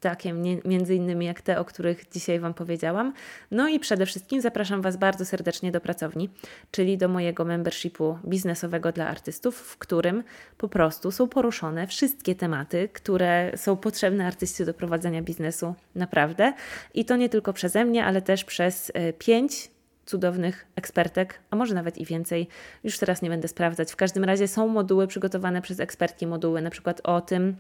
[0.01, 0.33] takie
[0.65, 3.13] między innymi jak te, o których dzisiaj Wam powiedziałam.
[3.51, 6.31] No i przede wszystkim zapraszam Was bardzo serdecznie do pracowni,
[6.71, 10.25] czyli do mojego membershipu biznesowego dla artystów, w którym
[10.59, 16.53] po prostu są poruszone wszystkie tematy, które są potrzebne artyście do prowadzenia biznesu naprawdę.
[16.95, 19.71] I to nie tylko przeze mnie, ale też przez e, pięć
[20.07, 22.49] cudownych ekspertek, a może nawet i więcej.
[22.85, 23.93] Już teraz nie będę sprawdzać.
[23.93, 27.57] W każdym razie są moduły przygotowane przez ekspertki, moduły na przykład o tym,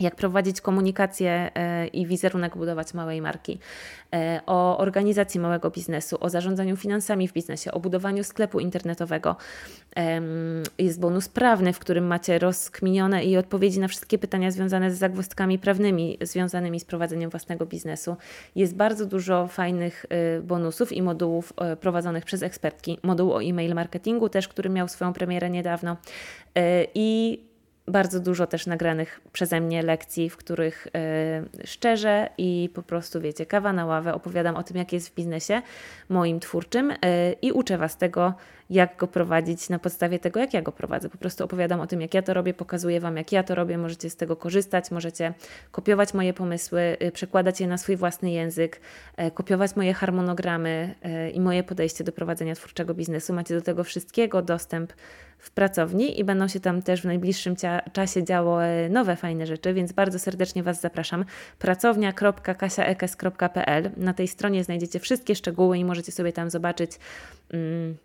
[0.00, 3.58] jak prowadzić komunikację e, i wizerunek budować małej marki,
[4.14, 9.36] e, o organizacji małego biznesu, o zarządzaniu finansami w biznesie, o budowaniu sklepu internetowego.
[10.78, 15.58] Jest bonus prawny, w którym macie rozkminione i odpowiedzi na wszystkie pytania związane z zagwozdkami
[15.58, 18.16] prawnymi związanymi z prowadzeniem własnego biznesu.
[18.56, 22.98] Jest bardzo dużo fajnych e, bonusów i modułów prowadzonych przez ekspertki.
[23.02, 25.96] Moduł o e-mail marketingu też, który miał swoją premierę niedawno.
[26.94, 27.40] I
[27.88, 33.46] bardzo dużo też nagranych przeze mnie lekcji, w których y, szczerze i po prostu, wiecie,
[33.46, 35.62] kawa na ławę opowiadam o tym, jak jest w biznesie
[36.08, 36.96] moim twórczym y,
[37.42, 38.34] i uczę Was tego,
[38.70, 41.08] jak go prowadzić na podstawie tego, jak ja go prowadzę.
[41.08, 43.78] Po prostu opowiadam o tym, jak ja to robię, pokazuję Wam, jak ja to robię,
[43.78, 45.34] możecie z tego korzystać, możecie
[45.70, 48.80] kopiować moje pomysły, y, przekładać je na swój własny język,
[49.20, 50.94] y, kopiować moje harmonogramy
[51.26, 53.32] y, i moje podejście do prowadzenia twórczego biznesu.
[53.32, 54.92] Macie do tego wszystkiego dostęp
[55.38, 57.54] w pracowni i będą się tam też w najbliższym
[57.92, 58.58] czasie działo
[58.90, 61.24] nowe fajne rzeczy, więc bardzo serdecznie Was zapraszam.
[61.58, 66.90] Pracownia.kasiaekes.pl Na tej stronie znajdziecie wszystkie szczegóły i możecie sobie tam zobaczyć.
[67.52, 67.96] Mm,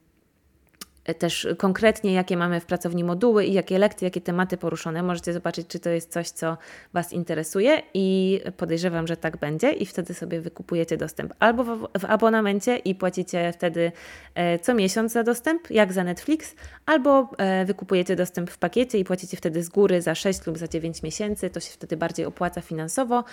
[1.17, 5.03] też konkretnie, jakie mamy w pracowni moduły i jakie lekcje, jakie tematy poruszone.
[5.03, 6.57] Możecie zobaczyć, czy to jest coś, co
[6.93, 12.77] Was interesuje i podejrzewam, że tak będzie i wtedy sobie wykupujecie dostęp albo w, abonamencie
[12.77, 13.91] i płacicie wtedy
[14.35, 19.03] e, co miesiąc za dostęp, jak za Netflix, albo e, wykupujecie dostęp w pakiecie i
[19.03, 22.61] płacicie wtedy z góry za 6 lub za 9 miesięcy, to się wtedy bardziej opłaca
[22.61, 23.23] finansowo.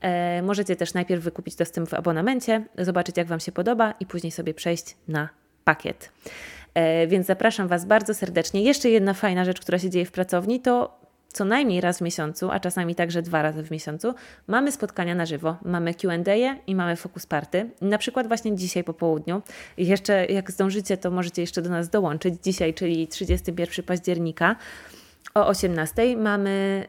[0.00, 4.30] E, możecie też najpierw wykupić dostęp w abonamencie, zobaczyć jak Wam się podoba i później
[4.30, 5.28] sobie przejść na
[5.64, 6.10] pakiet.
[6.76, 8.62] E, więc zapraszam Was bardzo serdecznie.
[8.62, 12.50] Jeszcze jedna fajna rzecz, która się dzieje w pracowni, to co najmniej raz w miesiącu,
[12.50, 14.14] a czasami także dwa razy w miesiącu,
[14.46, 15.56] mamy spotkania na żywo.
[15.64, 16.16] Mamy QA
[16.66, 17.70] i mamy focus party.
[17.80, 19.42] Na przykład właśnie dzisiaj po południu.
[19.76, 22.34] Jeszcze jak zdążycie, to możecie jeszcze do nas dołączyć.
[22.42, 24.56] Dzisiaj, czyli 31 października
[25.36, 26.86] o 18 mamy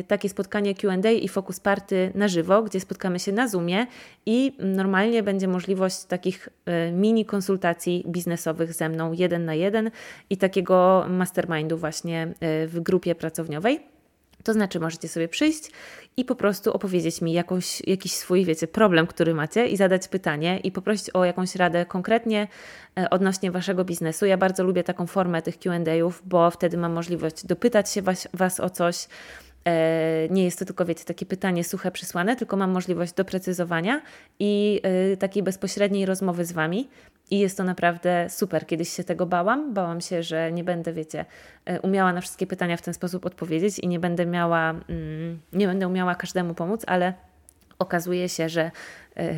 [0.00, 3.86] y, takie spotkanie QA i Focus Party na żywo, gdzie spotkamy się na Zoomie
[4.26, 9.90] i normalnie będzie możliwość takich y, mini konsultacji biznesowych ze mną jeden na jeden
[10.30, 13.97] i takiego mastermindu właśnie y, w grupie pracowniowej.
[14.44, 15.70] To znaczy, możecie sobie przyjść
[16.16, 20.58] i po prostu opowiedzieć mi jakąś, jakiś swój, wiecie, problem, który macie i zadać pytanie
[20.58, 22.48] i poprosić o jakąś radę konkretnie
[22.98, 24.26] e, odnośnie Waszego biznesu.
[24.26, 28.60] Ja bardzo lubię taką formę tych QA'ów, bo wtedy mam możliwość dopytać się was, was
[28.60, 29.08] o coś.
[29.64, 34.02] E, nie jest to tylko, wiecie, takie pytanie suche, przysłane, tylko mam możliwość doprecyzowania
[34.38, 36.88] i e, takiej bezpośredniej rozmowy z Wami.
[37.30, 38.66] I jest to naprawdę super.
[38.66, 39.74] Kiedyś się tego bałam.
[39.74, 41.24] Bałam się, że nie będę, wiecie,
[41.64, 45.66] e, umiała na wszystkie pytania w ten sposób odpowiedzieć i nie będę miała, mm, nie
[45.66, 47.14] będę umiała każdemu pomóc, ale
[47.78, 48.70] okazuje się, że,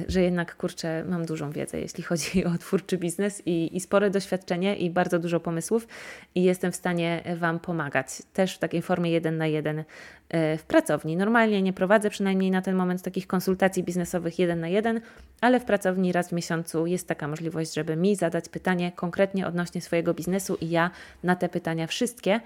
[0.09, 4.77] że jednak kurczę, mam dużą wiedzę, jeśli chodzi o twórczy biznes i, i spore doświadczenie
[4.77, 5.89] i bardzo dużo pomysłów
[6.35, 8.07] i jestem w stanie Wam pomagać.
[8.33, 9.85] Też w takiej formie jeden na jeden
[10.29, 11.17] e, w pracowni.
[11.17, 15.01] Normalnie nie prowadzę przynajmniej na ten moment takich konsultacji biznesowych jeden na jeden,
[15.41, 19.81] ale w pracowni raz w miesiącu jest taka możliwość, żeby mi zadać pytanie konkretnie odnośnie
[19.81, 20.91] swojego biznesu i ja
[21.23, 22.41] na te pytania wszystkie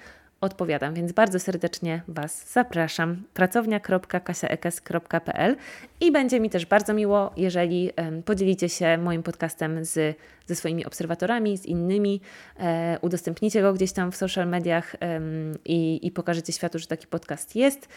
[0.45, 3.22] odpowiadam, więc bardzo serdecznie Was zapraszam.
[3.34, 5.57] pracownia.kasiaekes.pl
[6.01, 7.90] i będzie mi też bardzo miło, jeżeli
[8.24, 12.20] podzielicie się moim podcastem z, ze swoimi obserwatorami, z innymi,
[12.61, 14.97] e, udostępnicie go gdzieś tam w social mediach
[15.64, 17.88] i, i pokażecie światu, że taki podcast jest.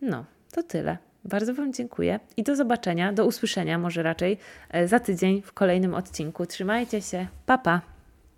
[0.00, 0.98] No, to tyle.
[1.24, 4.38] Bardzo Wam dziękuję i do zobaczenia, do usłyszenia może raczej
[4.70, 6.46] e, za tydzień w kolejnym odcinku.
[6.46, 7.93] Trzymajcie się, pa pa!